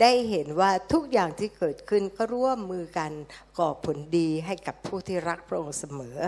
[0.00, 3.12] ได้เห็นว่าทุกอย่างที่เกิดขึ้นก็ร่วมมือกัน
[3.58, 6.18] ก่อผลดีให้กับผู้ที่รักพระองค์เสมอ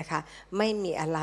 [0.00, 0.20] นะคะ
[0.58, 1.20] ไม่มีอะไร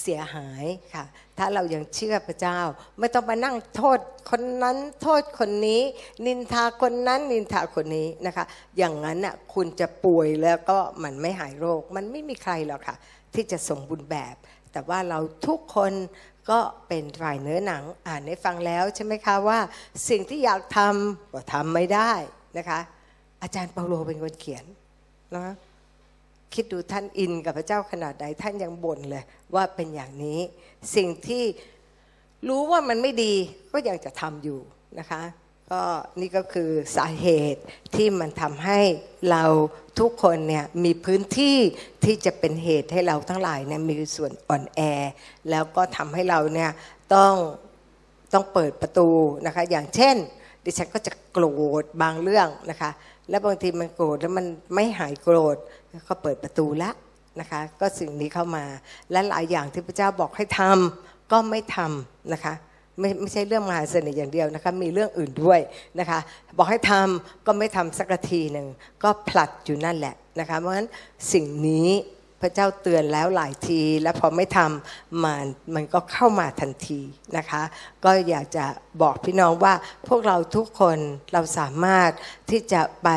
[0.00, 1.04] เสียหายค่ะ
[1.38, 2.60] ถ้าเรายังเชื่อพระเจ้า
[2.98, 3.98] ไม่ต้องมานั่งโทษ
[4.30, 5.82] คนนั้นโทษคนนี้
[6.26, 8.44] นินทาคนนั้นนินทาคนนี้นะคะ
[8.78, 12.96] อย่างนั้นน่ะคุณจะป่วยแล้วก็มันไม่หายโรค มันไม่มีใครหรอกค่ะ
[13.34, 14.36] ที่จะสมบูรณ์แบบ
[14.72, 15.92] แต่ว่าเราทุกคน
[16.50, 19.58] ก็เป็นฝ่ายเนื้อหนังอ่านให้ฟังแล้วใช่ไหมคะว่า
[20.08, 22.12] สิ่งที่อยากทำก็ทำไม่ได้
[22.58, 22.80] นะคะ
[23.42, 24.64] อาจารย์เปาโลเป็นคนเขียน
[25.34, 25.54] นะ
[26.54, 30.40] คิดดูท่านอินกับพระเจ้าขนาดใดท่านยังบ่นเลยว่าเป็นอย่างนี้
[30.96, 31.44] สิ่งที่
[32.48, 33.34] รู้ว่ามันไม่ดี
[33.72, 34.58] ก็ยังจะทำอยู่
[34.98, 35.22] นะคะ
[35.70, 35.82] ก็
[36.20, 37.62] นี่ก็คือสาเหตุ
[37.94, 38.80] ที่มันทำให้
[39.30, 39.44] เรา
[40.00, 41.56] ทุกคนเนี่ยมีพื้นที่
[42.04, 44.80] ที่จะเป็นเหตุให้เราทั้งหลายเนี่ยมีส่วนอ่อนแอ
[45.50, 46.70] แล้วก็ทำให้เราเนี่ย
[47.14, 47.34] ต้อง
[48.32, 49.08] ต้องเปิดประตู
[49.46, 50.16] นะคะอย่างเช่น
[50.64, 51.44] ดิฉันก็จะโกร
[51.82, 52.90] ธบางเรื่องนะคะ
[53.28, 55.56] และบางทีมันโกรธแล้วมันไม่หายโกรธ
[56.08, 56.90] ก็เปิดประตูละ
[57.40, 58.64] นะคะ ก็สิ่งนี้เข้ามา
[59.12, 62.54] และหลายอย่างที่พระเจ้าบอกให้ทำก็ไม่ทำนะคะ
[63.00, 65.60] ไม่ไม่ใช่เรื่องมหาเสน่ห์อย่างเดียวนะคะมีเรื่องอื่นด้วย
[66.00, 66.18] นะคะ
[66.56, 68.66] บอกให้ทำก็ไม่ทำสักทีหนึ่ง
[69.02, 70.88] ก็ผลัดอยู่นั่นแหละนะคะเพราะฉะนั้น
[71.32, 71.88] สิ่งนี้
[72.40, 77.00] พระเจ้าเตือนแล้วหลายที แล้วพอไม่ทำมันมันก็เข้ามาทันที
[77.36, 77.62] นะคะ
[78.04, 78.64] ก็อยากจะ
[79.02, 79.74] บอกพี่น้องว่า
[80.08, 80.98] พวกเราทุกคน
[81.32, 82.10] เราสามารถ
[82.50, 83.08] ที่จะไป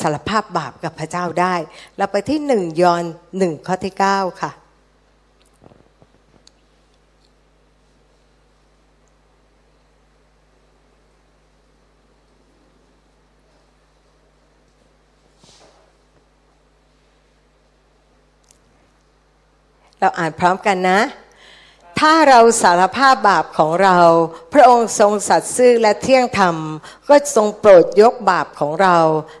[0.00, 1.54] สารภาพบาปกับพระเจ้าได้
[1.96, 3.04] เราไปที่หนึ่งยอน
[3.38, 4.52] หนึ่งข้อที่เก้าค่ะ
[20.00, 21.00] เราอ่านพร้อมกันนะ
[22.04, 23.98] ถ้าเราสารภาพบาปของเรา
[24.52, 26.56] พระองค์ทรงสัตย์ซื่อและเที่ยงธรรม
[27.08, 28.96] ก็ทรงโปรดยกบาปของเรา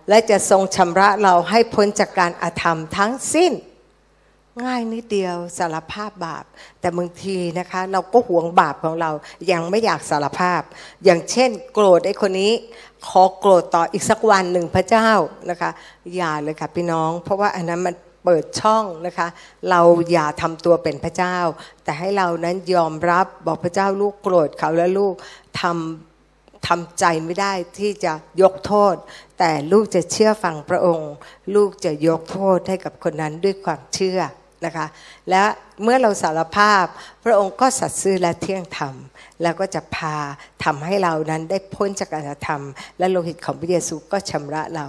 [0.08, 3.52] และจะทรงชำระเราให้พ้นจากการอาธรรมทั้งสิ้น
[4.64, 6.44] ง่ายนิดเดียวสารภาพบาป
[6.80, 9.10] แต่บางทีนะคะ เราก็หวงบาปของเรา
[9.52, 10.60] ยังไม่อยากสารภาพ
[11.04, 12.52] อย่างเช่น โกรธไอ้คนนี้
[13.08, 15.10] ขอโกรธต่ออีกสักวันหนึ่งพระเจ้า
[15.50, 15.70] นะคะ
[16.16, 17.94] อย่าเลยค่ะพี่น้อง เพราะว่าอันนั้นมัน
[18.24, 19.28] เปิดช่องนะคะ
[19.70, 19.80] เรา
[20.12, 21.38] อย่าทำตัวเป็นพระเจ้า
[21.84, 25.14] แต่ให้เรานั้นยอมรับบอกพระเจ้าลูกโกรธเขาแล้วลูก
[25.60, 28.94] ทำทำใจไม่ได้ที่จะยกโทษ
[29.38, 31.12] แต่ลูกจะเชื่อฟังพระองค์
[31.54, 34.20] ลูกจะยกโทษให้กับคนนั้นด้วยความเชื่อ
[34.64, 34.86] นะคะ
[35.30, 35.44] และ
[35.82, 36.84] เมื่อเราสารภาพ
[37.24, 38.94] พระองค์ก็สัตย์ซื่อและเที่ยงธรรม
[39.42, 40.16] แล้วก็จะพา
[40.64, 42.62] ทำให้เรานั้นได้พ้นจากการธรรม
[42.98, 44.86] และโลหิตของพระเยซูก็ชำระเรา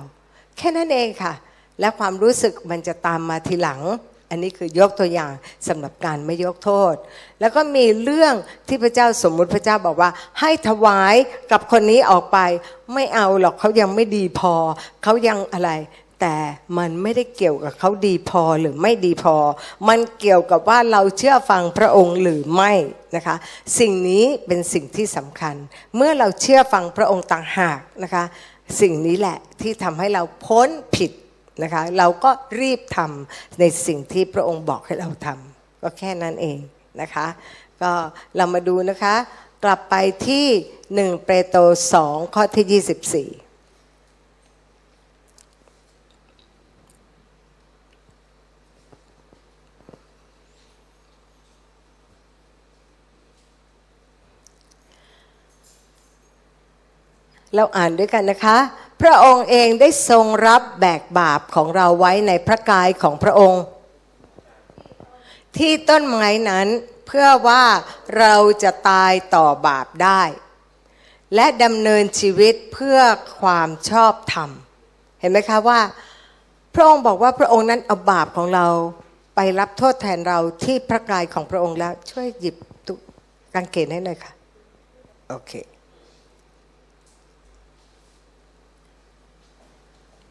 [0.57, 1.33] แค่นั้นเองค่ะ
[1.79, 3.81] และความรู้สึกมันจะตามมาทีหลัง
[4.29, 5.31] อันนี้คือยกตัวอย่าง
[5.67, 6.95] สำหรับการไม่ยกโทษ
[7.39, 8.33] แล้วก็มีเรื่อง
[8.67, 11.15] ที่พระเจ้าสมมุติพระเจ้าบอกว่า ให้ถวาย
[11.51, 12.37] กับคนนี้ออกไป
[12.93, 14.53] ไม่เอาหรอกเขายังไม่ดีพอ
[15.03, 15.71] เขายังอะไร
[16.21, 16.35] แต่
[16.77, 19.35] มันไม่ได้เกี่ยวกับเขาดีพอหรือไม่ดีพอ
[19.87, 22.71] มันเกี่ยวกับว่าเราเชื่อฟังพระองค์หรือไม่
[23.15, 23.35] นะคะ
[23.79, 25.55] สิ่งนี้เป็นสิ่งที่สำคัญ
[25.95, 28.23] เมื่อเราเชื่อฟังพระองค์ต่างหากนะคะ
[28.81, 31.11] สิ่งนี้แหละที่ทำให้เราพ้นผิด
[31.63, 32.31] นะคะเราก็
[32.61, 36.59] รีบทำในสิ่งที่พระองค์บอกให้เราทำก็แค่นั้นเอง
[37.01, 37.27] นะคะ
[37.81, 37.91] ก็
[38.37, 39.15] เรามาดูนะคะ
[39.63, 39.95] กลับไป
[40.27, 40.45] ที่
[40.95, 41.59] หนึ่งเปโตร
[41.93, 43.29] สองข้อที่ยี่สิบสี่
[57.55, 58.57] เราอ่านด้วยกันนะคะ
[59.01, 63.63] พระองค์เองได้ทรงรับแบกบาปของเราไว้ในพระกายของพระองค์
[65.57, 66.67] ที่ต้นไม้นั้น
[67.07, 67.63] เพื่อว่า
[68.19, 70.21] เราจะตายต่อบาปได้
[71.35, 72.99] และดำเนินชีวิตเพื่อ
[73.39, 74.49] ความชอบธรรม
[75.19, 75.79] เห็นไหมคะว่า
[76.75, 78.67] พระองค์บอกว่าพระองค์นั้นเอาบาปของเรา
[79.35, 82.55] ไปรับโทษแทนเราที่พระกายของพระองค์แล้วช่วยหยิบ
[82.87, 82.93] ตุ
[83.53, 84.31] กางเกณฑ์ให้หน่อยค่ะ
[85.29, 85.51] โอเค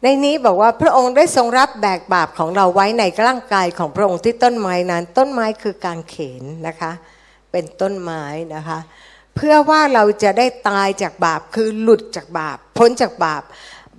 [0.03, 6.91] ในนี้บอกว่าพระองค์ได้ทรงรับแบกบาปของเราไว้ในร่างกายของพระองค์ที่ต้นไม้นั้น ต้นไม้คือการเขนนะคะ
[7.51, 8.23] เป็นต้นไม้
[8.55, 8.79] นะคะ
[9.35, 13.43] เพื่อว่าเราจะได้ตายจากบาปคือหลุดจากบาป พ้นจากบาป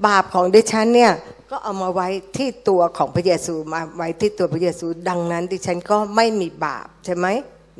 [0.07, 1.13] บาปของดิฉันเนี่ย
[1.51, 7.27] ก็เอามาไว้ที่ตัวของพระเยซูมาไว้ที่ตัวพระเยซูดังนั้น ดิฉันก็ไม่มีบาปใช่ไหม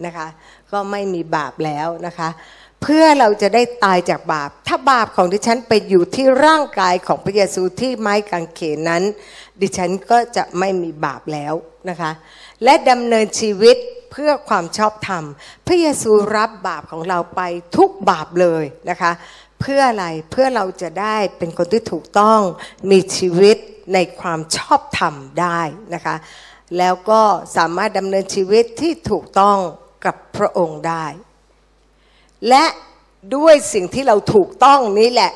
[0.05, 0.29] นะคะ
[0.73, 2.29] ก็ไม่มีบาปแล้วนะคะ
[2.83, 9.03] เพื่อเราจะได้ตายจากบาป ถ้าบาปของดิฉันไปอยู่ที่ร่างกายของพระเยซูที่ไม้กางเขนนั้น
[9.61, 11.55] ดิฉันก็จะไม่มีบาปแล้ว
[11.91, 12.13] นะคะ
[12.65, 13.77] และดำเนินชีวิต
[14.13, 15.25] เพื่อความชอบธรรม
[15.67, 17.41] พระเยซูรับบาปของเราไป
[17.77, 19.13] ทุกบาปเลยนะคะ
[19.61, 22.41] เพื่ออะไรเพื่อเราจะได้เป็นคนที่ถูกต้อง
[22.91, 23.57] มีชีวิต
[23.95, 25.61] ในความชอบธรรมได้
[25.95, 26.17] นะคะ
[26.79, 27.23] แล้วก็
[27.57, 29.59] สามารถดำเนินชีวิตที่ถูกต้อง
[30.05, 31.07] กับพระองค์ได้
[32.49, 32.65] และ
[33.37, 35.33] ด้วยสิ่งที่เราถูกต้องนี้แหละ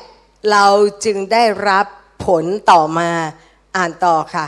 [0.51, 0.67] เรา
[1.05, 1.85] จึงได้รับ
[2.25, 3.09] ผลต่อมา
[3.75, 4.45] อ่านต่อค่ะ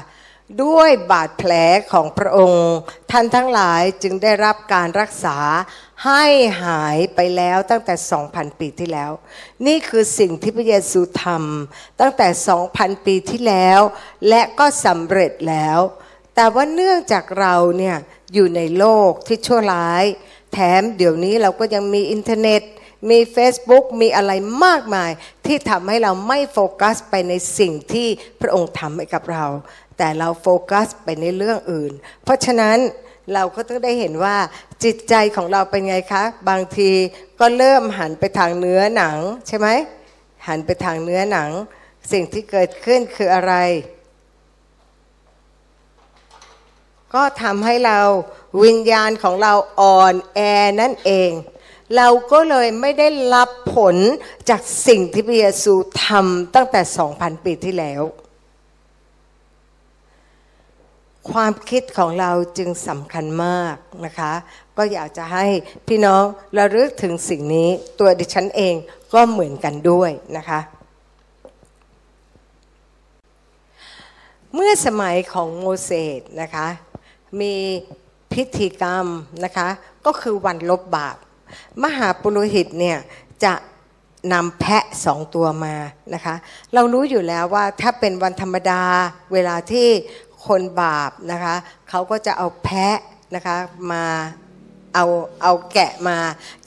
[0.63, 1.51] ด้วยบาดแผล
[1.91, 2.75] ของพระองค์
[3.11, 5.37] ท่านทั้งหลายจึงได้รับการรักษา
[6.05, 6.25] ให้
[6.63, 7.95] หายไปแล้วตั้งแต่
[8.27, 9.11] 2,000 ปีที่แล้ว
[9.67, 12.27] นี่คือสิ่งที่พระเยซูทำตั้งแต่
[12.67, 13.79] 2,000 ปีที่แล้ว
[14.29, 15.79] และก็สำเร็จแล้ว
[16.35, 17.97] แต่ว่าเนื่องจากเราเนี่ย
[18.33, 20.05] อยู่ในโลกที่ชั่วร้าย
[20.53, 22.62] แถมเดี๋ยวนี้เราก็ยังมีอินเทอร์เน็ต
[23.10, 24.31] มี Facebook มีอะไร
[24.65, 25.12] มากมาย
[25.45, 28.07] ที่ทำให้เราไม่โฟกัสไปในสิ่งที่
[28.41, 29.45] พระองค์ทำให้กับเรา
[29.97, 31.91] แต่เราโฟกัสไปในเรื่องอื่น
[32.23, 32.77] เพราะฉะนั้น
[33.33, 34.38] เราก็ต้องได้เห็นว่า
[34.83, 36.91] จิตใจของเราเป็นไงคะ บางที
[37.39, 39.67] ก็เริ่มหันไปทางเนื้อหนังใช่ไหม
[40.47, 41.49] หันไปทางเนื้อหนัง
[42.12, 43.53] สิ่งที่เกิดขึ้นคืออะไร
[47.13, 47.99] ก็ทำให้เรา
[48.63, 50.39] วิญญาณของเราอ่อนแอ
[50.81, 51.31] นั่นเอง
[51.95, 53.95] เราก็เลยไม่ได้รับผล
[54.49, 55.73] จากสิ่งที่พระเยซู
[56.05, 56.81] ทำตั้งแต่
[57.13, 58.03] 2,000 ปีที่แล้ว
[61.31, 64.33] ความคิดของเราจึงสำคัญมากนะคะ
[64.77, 65.45] ก็อยากจะให้
[65.87, 66.23] พี่น้อง
[66.57, 68.75] ระลึกถึงสิ่งนี้ตัวดิฉันเอง
[69.13, 70.59] ก็เหมือนกันด้วยนะคะ
[74.53, 76.67] เมื่อสมัยของโมเสสนะคะ
[77.41, 77.55] มี
[78.33, 79.05] พิธีกรรม
[79.43, 79.67] นะคะ
[80.05, 81.17] ก็คือวันลบบาป
[81.83, 82.97] มหาปุโรหิตเนี่ย
[83.43, 83.53] จะ
[84.33, 85.75] นำแพะสองตัวมา
[86.13, 86.35] นะคะ
[86.73, 88.83] เรารู้อยู่แล้วว่าถ้าเป็นวันธรรมดา
[89.33, 89.87] เวลาที่
[90.47, 91.55] คนบาปนะคะ
[91.89, 92.97] เขาก็จะเอาแพะ
[93.35, 93.57] นะคะ
[93.91, 94.05] มา
[94.95, 95.06] เอา
[95.43, 96.17] เอาแกะมา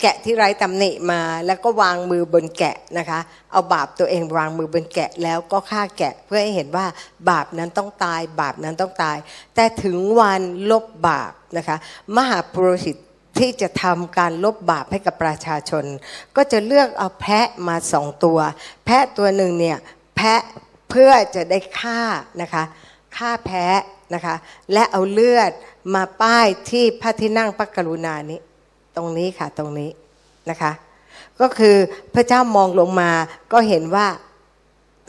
[0.00, 3.20] แกะที่ไร้ตำหนิมา แล้วก็วางมือบนแกะนะคะ
[3.52, 6.86] เอาบาปตัวเองวางมือบนแกะแล้วก็ฆ่าแกะเพื่อให้เห็นว่า
[7.30, 9.16] บาปนั้นต้องตาย บาปนั้นต้องตาย
[9.54, 11.76] แต่ถึงวันลบบาปนะคะ
[12.16, 12.96] มหาปุโรหิต
[13.38, 15.84] ที่จะทำการลบบาปให้กับประชาชน
[16.36, 18.38] ก็จะเลือกเอาแพะมาสองตัว
[18.84, 19.78] แพะตัวหนึ่งเนี่ย
[20.16, 20.40] แพะ
[20.90, 22.00] เพื่อจะได้ฆ่า
[22.42, 22.64] นะคะ
[23.16, 23.82] ฆ่าแพะ
[24.14, 24.36] นะคะ
[24.72, 25.52] และเอาเลือด
[25.94, 28.40] มาป้ายที่พระที่นั่งพระกรุณานี้
[28.96, 29.90] ตรงนี้ค่ะตรงนี้
[30.50, 30.72] นะคะ
[31.40, 31.76] ก็คือ
[32.14, 33.10] พระเจ้ามองลงมา
[33.52, 34.06] ก็เห็นว่า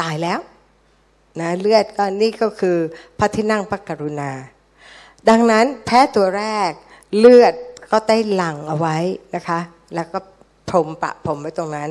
[0.02, 0.40] ตายแล้ว
[1.40, 2.78] นะเลือดก็นี่ก็คือ
[3.20, 4.32] พระที่นั่งพระกรุณา
[5.30, 6.72] ดังนั้นแพ้ตัวแรก
[7.18, 7.54] เลือด
[7.92, 8.98] ก็ได้หลั่งเอาไว้
[9.36, 9.60] นะคะ
[9.96, 10.20] แล้วก็
[10.72, 11.90] พรมปะผมไว้ตรงนั้น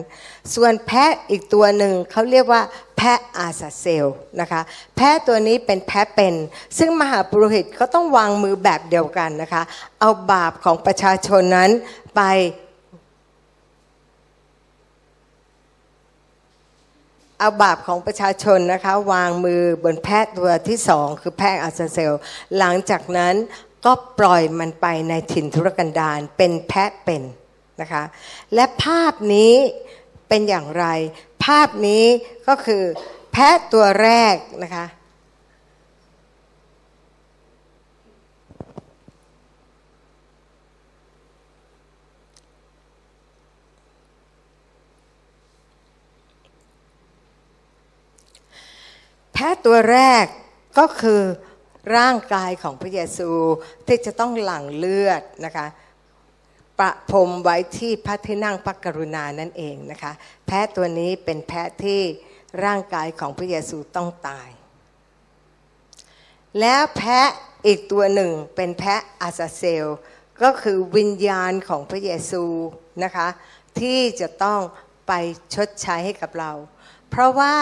[0.55, 2.63] ส่วนแพะอีกตัวหนึ่งเขาเรียกว่า
[2.97, 4.07] แพะอาซาเซล
[4.41, 4.61] นะคะ
[4.97, 6.35] แพะตัวนี้เป็นแพะเป็น
[6.79, 9.63] ซึ่งมหาปุโรหิตก็ต้องวางมือแบบเดียวกันนะคะ
[10.01, 11.71] เอาบาปของประชาชนนั้น
[12.17, 12.23] ไป
[17.39, 22.13] เอาบาปของประชาชนนะคะวางมือบนแพะตัวที่สองคือแพะอาซาเซล
[22.59, 23.35] หลังจากนั้น
[23.85, 27.23] ก็ปล่อยมันไปในถิ่นทุรกันดารเป็นแพะเป็น
[27.83, 28.03] นะคะ
[28.55, 29.55] และภาพนี้
[30.29, 30.87] เป็นอย่างไร
[31.45, 32.05] ภาพนี้
[32.49, 32.83] ก็คือ
[33.33, 34.87] แพะตัวแรกนะคะ
[49.35, 50.25] แพะตัวแรก
[50.79, 51.21] ก็คือ
[51.97, 53.31] ร่างกายของพระเยซู
[53.87, 55.67] ที่จะต้องหลั่งเลือดนะคะ
[56.81, 60.13] ประพรมไว้ที่พระที่นั่งพระกรุณานั่นเองนะคะ
[60.47, 62.01] แพะตัวนี้เป็นแพะที่
[62.65, 64.49] ร่างกายของพระเยซูต้องตาย
[66.61, 67.29] แล้วแพะ
[67.67, 69.87] อีกตัวหนึ่งเป็นแพะอาซาเซล
[70.43, 72.45] ก็คือวิญญาณของพระเยซู
[73.05, 73.29] นะคะ
[73.81, 74.61] ที่จะต้อง
[75.09, 75.13] ไป
[75.55, 76.53] ชดใช้ให้กับเรา
[77.11, 77.55] เพราะว่า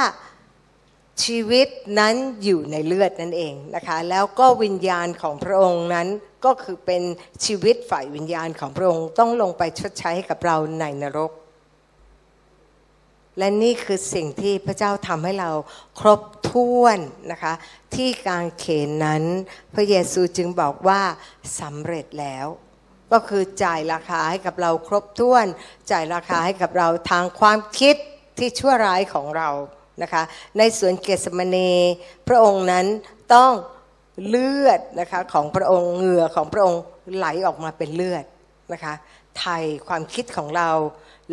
[1.24, 6.08] ชีวิตนั้นอยู่ในเลือดนั่นเองนะคะ แล้วก็วิญญาณของพระองค์นั้น
[6.44, 7.02] ก็คือเป็น
[7.44, 11.32] ชีวิตฝ่ายวิญญาณของพระองค์ต้องลงไปชดใช้ให้กับเราในนรก
[13.38, 15.50] และนี่คือสิ่งที่พระเจ้าทำให้เรา
[16.00, 16.20] ครบ
[16.50, 16.98] ถ้วน
[17.32, 17.54] นะคะ
[17.94, 19.24] ที่กางเขนนั้น
[19.74, 21.00] พระเยซูจึงบอกว่า
[21.60, 22.46] สำเร็จแล้ว
[23.12, 25.46] ก็คือจ่ายราคาให้กับเราครบถ้วน
[25.90, 27.96] จ่ายราคาให้กับเราทางความคิด
[28.38, 29.48] ที่ชั่วร้ายของเรา
[30.02, 30.22] นะคะ
[30.58, 31.72] ในสวนเกสมณี
[32.28, 32.86] พระองค์นั้น
[33.34, 33.52] ต้อง
[34.26, 36.80] เลือดนะคะของพระองค์เหงื่อของพระองค์
[37.16, 38.24] ไหลออกมาเป็นเลือด
[38.72, 38.94] นะคะ
[39.38, 40.70] ไทยความคิดของเรา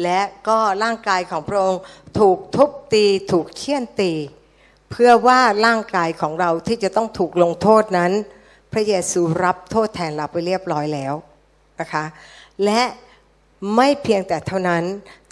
[0.04, 1.82] และก็ร่างกายของพระองค์
[2.20, 4.14] ถูกทุบตีถูกเคี่ยนตี
[4.92, 8.12] เพื่อว่าร่างกายของเราที่จะต้องถูกลงโทษนั้น
[8.72, 11.14] พระเยซูรับโทษแทนเราไปเรียบร้อยแล้ว
[11.80, 12.06] นะคะ
[12.66, 12.82] และ
[13.76, 14.84] ไม่เพียงแต่เท่านั้น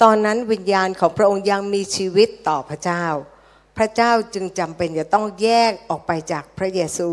[0.02, 3.06] ตอนนั้นวิญญาณของพระองค์ยังมีชีวิตต่อพระเจ้า
[3.78, 7.10] พระเจ้าจึงจำเป็นจะต้องแยกออกไปจากพระเยซู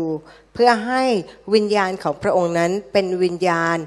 [0.53, 1.03] เพื่อให้
[1.53, 3.77] วิญญาณของพระองค์นั้นเป็นวิญญาณ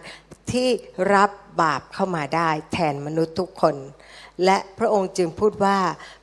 [0.53, 0.69] ที่
[1.15, 3.77] รับบาปเข้ามาได้แทนมนุษย์ทุกคน
[4.45, 5.79] และพระองค์จึงพูดว่า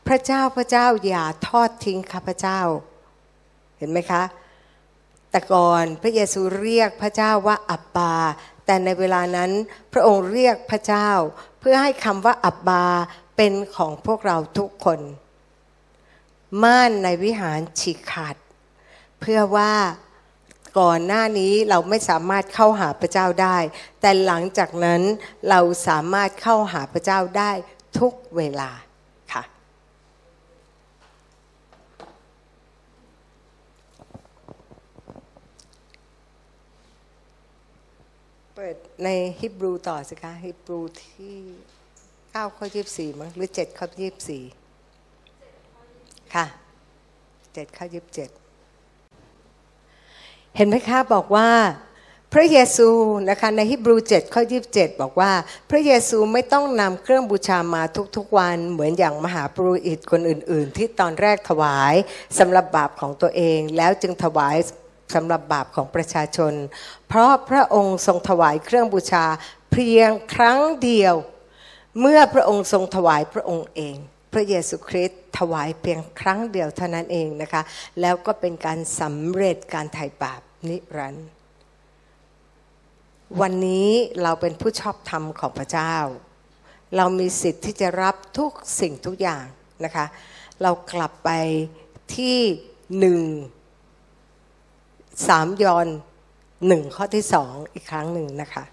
[0.08, 2.60] พระเจ้าพระเจ้าอย่าทอดทิ้งข้าพระเจ้า
[3.78, 4.24] เห็นไหมคะ
[5.32, 8.14] แต่ก่อนพระเยซูเรียกพระเจ้าว่าอับบา
[8.66, 9.52] แต่ในเวลานั้น
[9.94, 11.10] พระองค์เรียกพระเจ้า
[11.60, 12.86] เพื่อให้คำว่าอับบา
[13.38, 15.00] เป็นของพวกเราทุกคน
[16.64, 18.36] ม่านในวิหารฉีกขาด
[19.20, 19.74] เพื่อว่า
[20.80, 23.58] ก่อนหน้านี้เราไม่สามารถเข้าหาพระเจ้าได้
[24.02, 25.02] แต่หลังจากนั้น
[25.50, 27.52] เราสามารถเข้าหาพระเจ้าได้
[28.00, 28.72] ทุกเวลา
[29.34, 29.44] ค่ะ
[38.56, 39.10] เปิดใน
[39.40, 41.38] ฮิบรูต่อสิคะฮิบรูที่
[41.94, 44.61] 9ข้อ24มั้งหรือ7ข้อ24
[46.34, 46.46] ค่ะ
[47.14, 48.30] 7ข้อ27เจ็ด
[50.56, 51.50] เห็นไหมคะบอกว่า
[52.34, 52.90] พระเยซู
[53.30, 55.32] นะคะในฮิบรู7ข้อ27บเจ็ดบอกว่า
[55.70, 57.84] พระเยซูไม่ต้องนำเครื่องบูชามา
[58.16, 61.94] ทุกๆวันเหมือนอย่างมหาปรุอิตคนอื่น ๆ ที่ตอนแรกถวาย
[62.40, 64.56] สำหรับบาปของตัวเอง แล้วจึงถวาย
[65.16, 66.54] สำหรับบาปของประชาชน
[67.08, 69.26] เพราะพระองค์ทรงถวายเครื่องบูชา
[69.72, 71.16] เพียงครั้งเดียว
[72.00, 73.98] เมื่อพระองค์ทรงถวายพระองค์เอง
[74.32, 77.62] พระเยซูคริสต์ถวายเพียงครั้งเดียวเท่านั้นเองนะคะ
[78.02, 81.30] แล้วก็เป็นการสำเร็จการไถ่บาปนิรันดร์
[83.42, 83.90] วันนี้
[84.22, 85.96] เราเป็นผู้ชอบธรรมของพระเจ้า
[86.98, 89.46] เรามีสิทธิ์ที่จะรับทุกสิ่งทุกอย่าง
[89.86, 90.06] นะคะ
[90.62, 91.30] เรากลับไป
[92.16, 92.38] ที่
[93.00, 93.22] หนึ่ง
[95.28, 95.88] สามยอน
[96.68, 98.64] หนึ่งข้อที่สองอีกครั้งหนึ่งนะคะ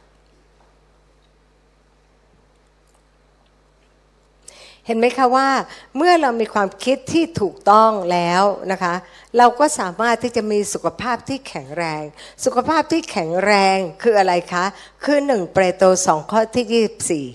[4.88, 5.48] เห็นไหมคะว่า
[5.96, 8.94] เมื่อเรามีความคิดที่ถูกต้องแล้วนะคะ
[9.38, 12.02] เราก็สามารถที่จะมีสุขภาพที่แข็งแรง
[12.44, 14.64] สุขภาพที่แข็งแรงคืออะไรคะ
[15.04, 17.26] คือหนึ่งเปรโตสองข้อที่ยี่สี่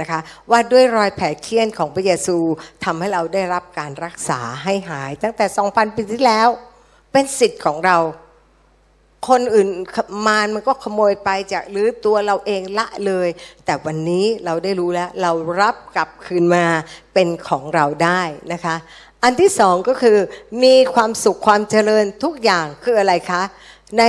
[0.00, 2.36] นะคะว่าด้วยรอยแผลเคี้ยนของพระเยซู
[2.84, 6.48] ทำให้เราได้รับการรักษาให้หาย ตั้งแต่ 2,000 ปีที่แล้ว
[7.12, 7.98] เป็นสิทธิ์ของเรา
[9.28, 9.68] คนอื่น
[10.26, 13.28] มารมันก็ขโมยไปจากหรือตัวเราเองละเลย
[13.64, 16.64] แต่วันนี้เราได้รู้แล้ว เรารับกลับคืนมา
[17.14, 18.76] เป็นของเราได้นะคะ
[19.22, 20.18] อันที่สองก็คือ
[20.64, 23.42] มีความสุขความเจริญทุกอย่างคืออะไรคะ
[23.98, 24.02] ใน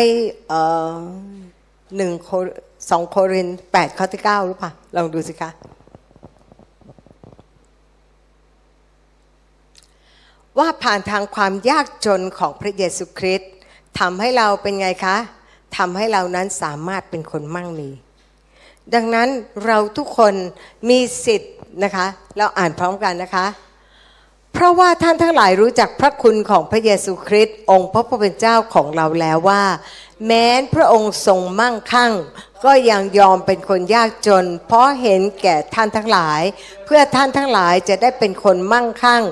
[1.96, 2.12] หนึ่ง
[2.90, 5.52] สองโครินแปดข้อที่เก้าหรือเปล่าลองดูสิคะ
[10.58, 13.52] ว่าผ่านทางความยากจนของพระเยซูคริสต์
[14.00, 15.18] ทำให้เราเป็นไงคะ
[15.78, 17.90] ทำให้เรานั้นสามารถเป็นคนมั่งมี
[18.94, 19.30] ดังนั้น
[19.66, 20.34] เราทุกคน
[20.90, 23.48] มีสิทธิ์นะคะ เราอ่านพร้อมกันนะคะ
[24.54, 29.64] เพราะว่าท่านทั้งหลายรู้จักพระคุณของพระเยซูคริสต์องค์พระผู้เป็นเจ้าของเราแล้วว่า
[30.26, 32.12] แม้นพระองค์ทรงมั่งคั่ง
[32.66, 36.42] ก็ยังยอมเป็นคนยากจน เพราะเห็นแก่ท่านทั้งหลาย
[36.86, 39.24] เพื่อท่านทั้งหลายจะได้เป็นคนมั่งคั่ง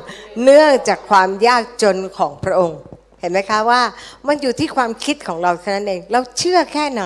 [0.43, 2.79] เนื่องจากความยากจนของพระองค์
[3.19, 3.81] เห็นไหมคะว่า
[4.27, 7.05] มันอยู่ที่ความคิดของเราแค่นั้นเอง เราเชื่อแค่ไหน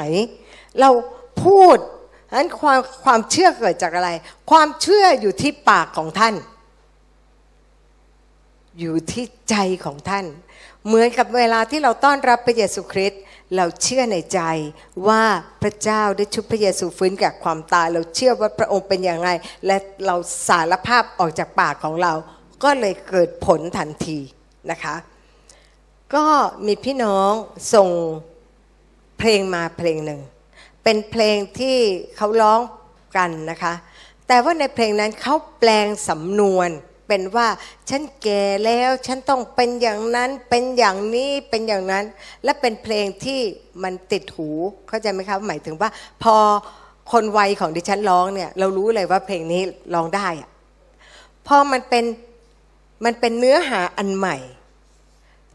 [0.80, 0.89] เรา
[1.43, 1.78] พูด
[2.38, 4.10] นั้นความความเชื่อเกิดจากอะไร
[4.52, 6.36] ความเชื่ออยู่ที่ปากของท่าน
[8.80, 10.26] อยู่ที่ใจของท่าน
[10.86, 13.21] เหมือนกับเวลาที่เราต้อนรับพระเยซูคริสต์
[13.56, 14.39] เราเชื่อในใจ
[15.08, 15.23] ว่า
[15.62, 19.30] พระเจ้าได้ชุบพระเยซูฟื้นจากความตาย เราเชื่อว่าพระองค์เป็นอย่างไร
[19.65, 20.15] และเรา
[20.47, 22.13] สารภาพออกจากปากของเรา
[22.63, 24.19] ก็เลยเกิดผลทันที
[24.71, 24.95] นะคะ
[26.15, 26.25] ก็
[26.65, 27.31] มีพี่น้อง
[27.73, 27.89] ส่ง
[29.19, 30.21] เพลงมาเพลงหนึ่ง
[30.83, 31.77] เป็นเพลงที่
[32.17, 32.61] เขาร้อง
[33.17, 33.73] กันนะคะ
[34.27, 36.69] แต่ว่าในเพลงนั้นเขาแปลงสำนวน
[37.07, 37.47] เป็นว่า
[37.89, 42.05] ฉันแก่แล้วฉันต้องเป็นอย่างนั้นเป็นอย่างนี้เป็นอย่างนั้น
[42.43, 43.39] และเป็นเพลงที่
[43.83, 44.49] มันติดหู
[44.87, 45.89] เข้าใจไหมครับหมายถึงว่า
[46.23, 46.35] พอ
[47.11, 49.61] คนวัยของดิฉันร้องเนี่ยเรารู้เลยว่าเพลงนี้
[49.93, 50.49] ร้องได้อะ
[51.47, 52.05] พอมันเป็น
[53.05, 54.38] มันเป็นเนื้อหาอันใหม่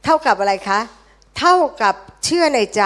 [0.09, 0.81] ท่ากับอะไรคะ
[1.39, 1.95] เท่ากับ
[2.25, 2.85] เชื่อในใจ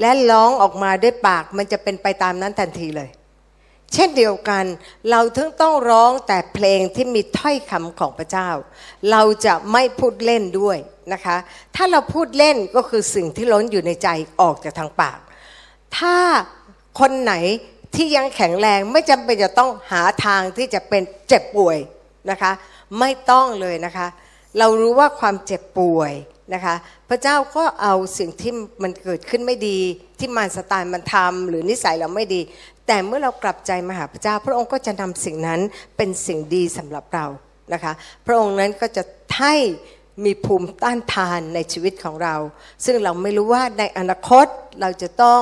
[0.00, 3.10] และร้องออกมาด้วยปากมันจะเป็นไปตามนั้นทันทีเลย
[3.94, 4.64] เช่นเดียวกัน
[5.10, 8.48] เราถึงต้องร้องแต่เพลงที่มีถ้อยคำของพระเจ้า
[9.10, 10.78] เราจะไม่พูดเล่นด้วย
[11.12, 11.36] นะคะ
[11.76, 14.08] ถ้าเราพูดเล่นก็คือสิ่งที่ล้นอยู่ในใจ
[14.40, 15.18] ออกจากทางปาก
[15.98, 16.16] ถ้า
[17.00, 17.34] คนไหน
[17.94, 21.78] ที่ยังแข็งแรงไม่จำเป็นจะต้องหาทางที่จะเป็นเจ็บป่วย
[22.30, 22.52] นะคะ
[22.98, 24.06] ไม่ต้องเลยนะคะ
[24.58, 26.12] เรารู้ว่าความเจ็บป่วย
[26.54, 26.74] นะคะ
[27.08, 29.78] พระเจ้าก็เอาสิ่งที่มันเกิดขึ้นไม่ดี
[30.18, 32.40] ที่มารสตานมันทำหรือนิสัยเราไม่ดี
[32.86, 35.60] แต่เมื่อเรากลับใจมาหาพระเจ้า พระองค์ก็จะนำสิ่งนั้น
[35.96, 37.26] เป็นสิ่งดีสำหรับเรา
[37.72, 37.92] นะคะ
[38.26, 39.02] พระองค์นั้นก็จะ
[39.38, 39.54] ให้
[40.24, 42.34] มีภูมิต้านทานในชีวิตของเรา
[42.84, 44.46] ซึ่งเราไม่รู้ว่าในอนาคต
[44.80, 45.40] เราจะต้อง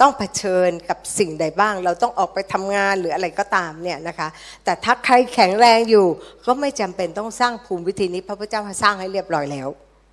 [0.00, 4.28] ต้องเผชิญกับสิ่งใดบ้าง เราต้องออกไปทำงานหรืออะไรก็ตามเนี่ยนะคะ
[4.64, 6.06] แต่ถ้าใครแข็งแรงอยู่
[6.46, 9.68] ก็ไม่จำเป็นต้องสร้างภูมิวิธีนี้ พระพุทธเจ้าสร้างให้เรียบร้อยแล้ว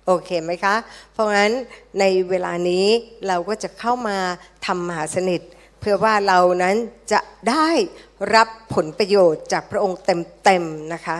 [0.06, 0.74] โอเคไหมคะ
[1.12, 1.52] เพราะงั้น
[2.00, 2.86] ในเวลานี้
[3.28, 4.18] เราก็จะเข้ามา
[4.66, 5.40] ทำมหาสนิท
[5.80, 6.76] เพื่อว่าเรานั้น
[7.12, 7.20] จะ
[7.50, 7.68] ได้
[8.34, 9.98] รับผลประโยชน์จากพระองค์
[10.44, 11.18] เต็มๆนะคะ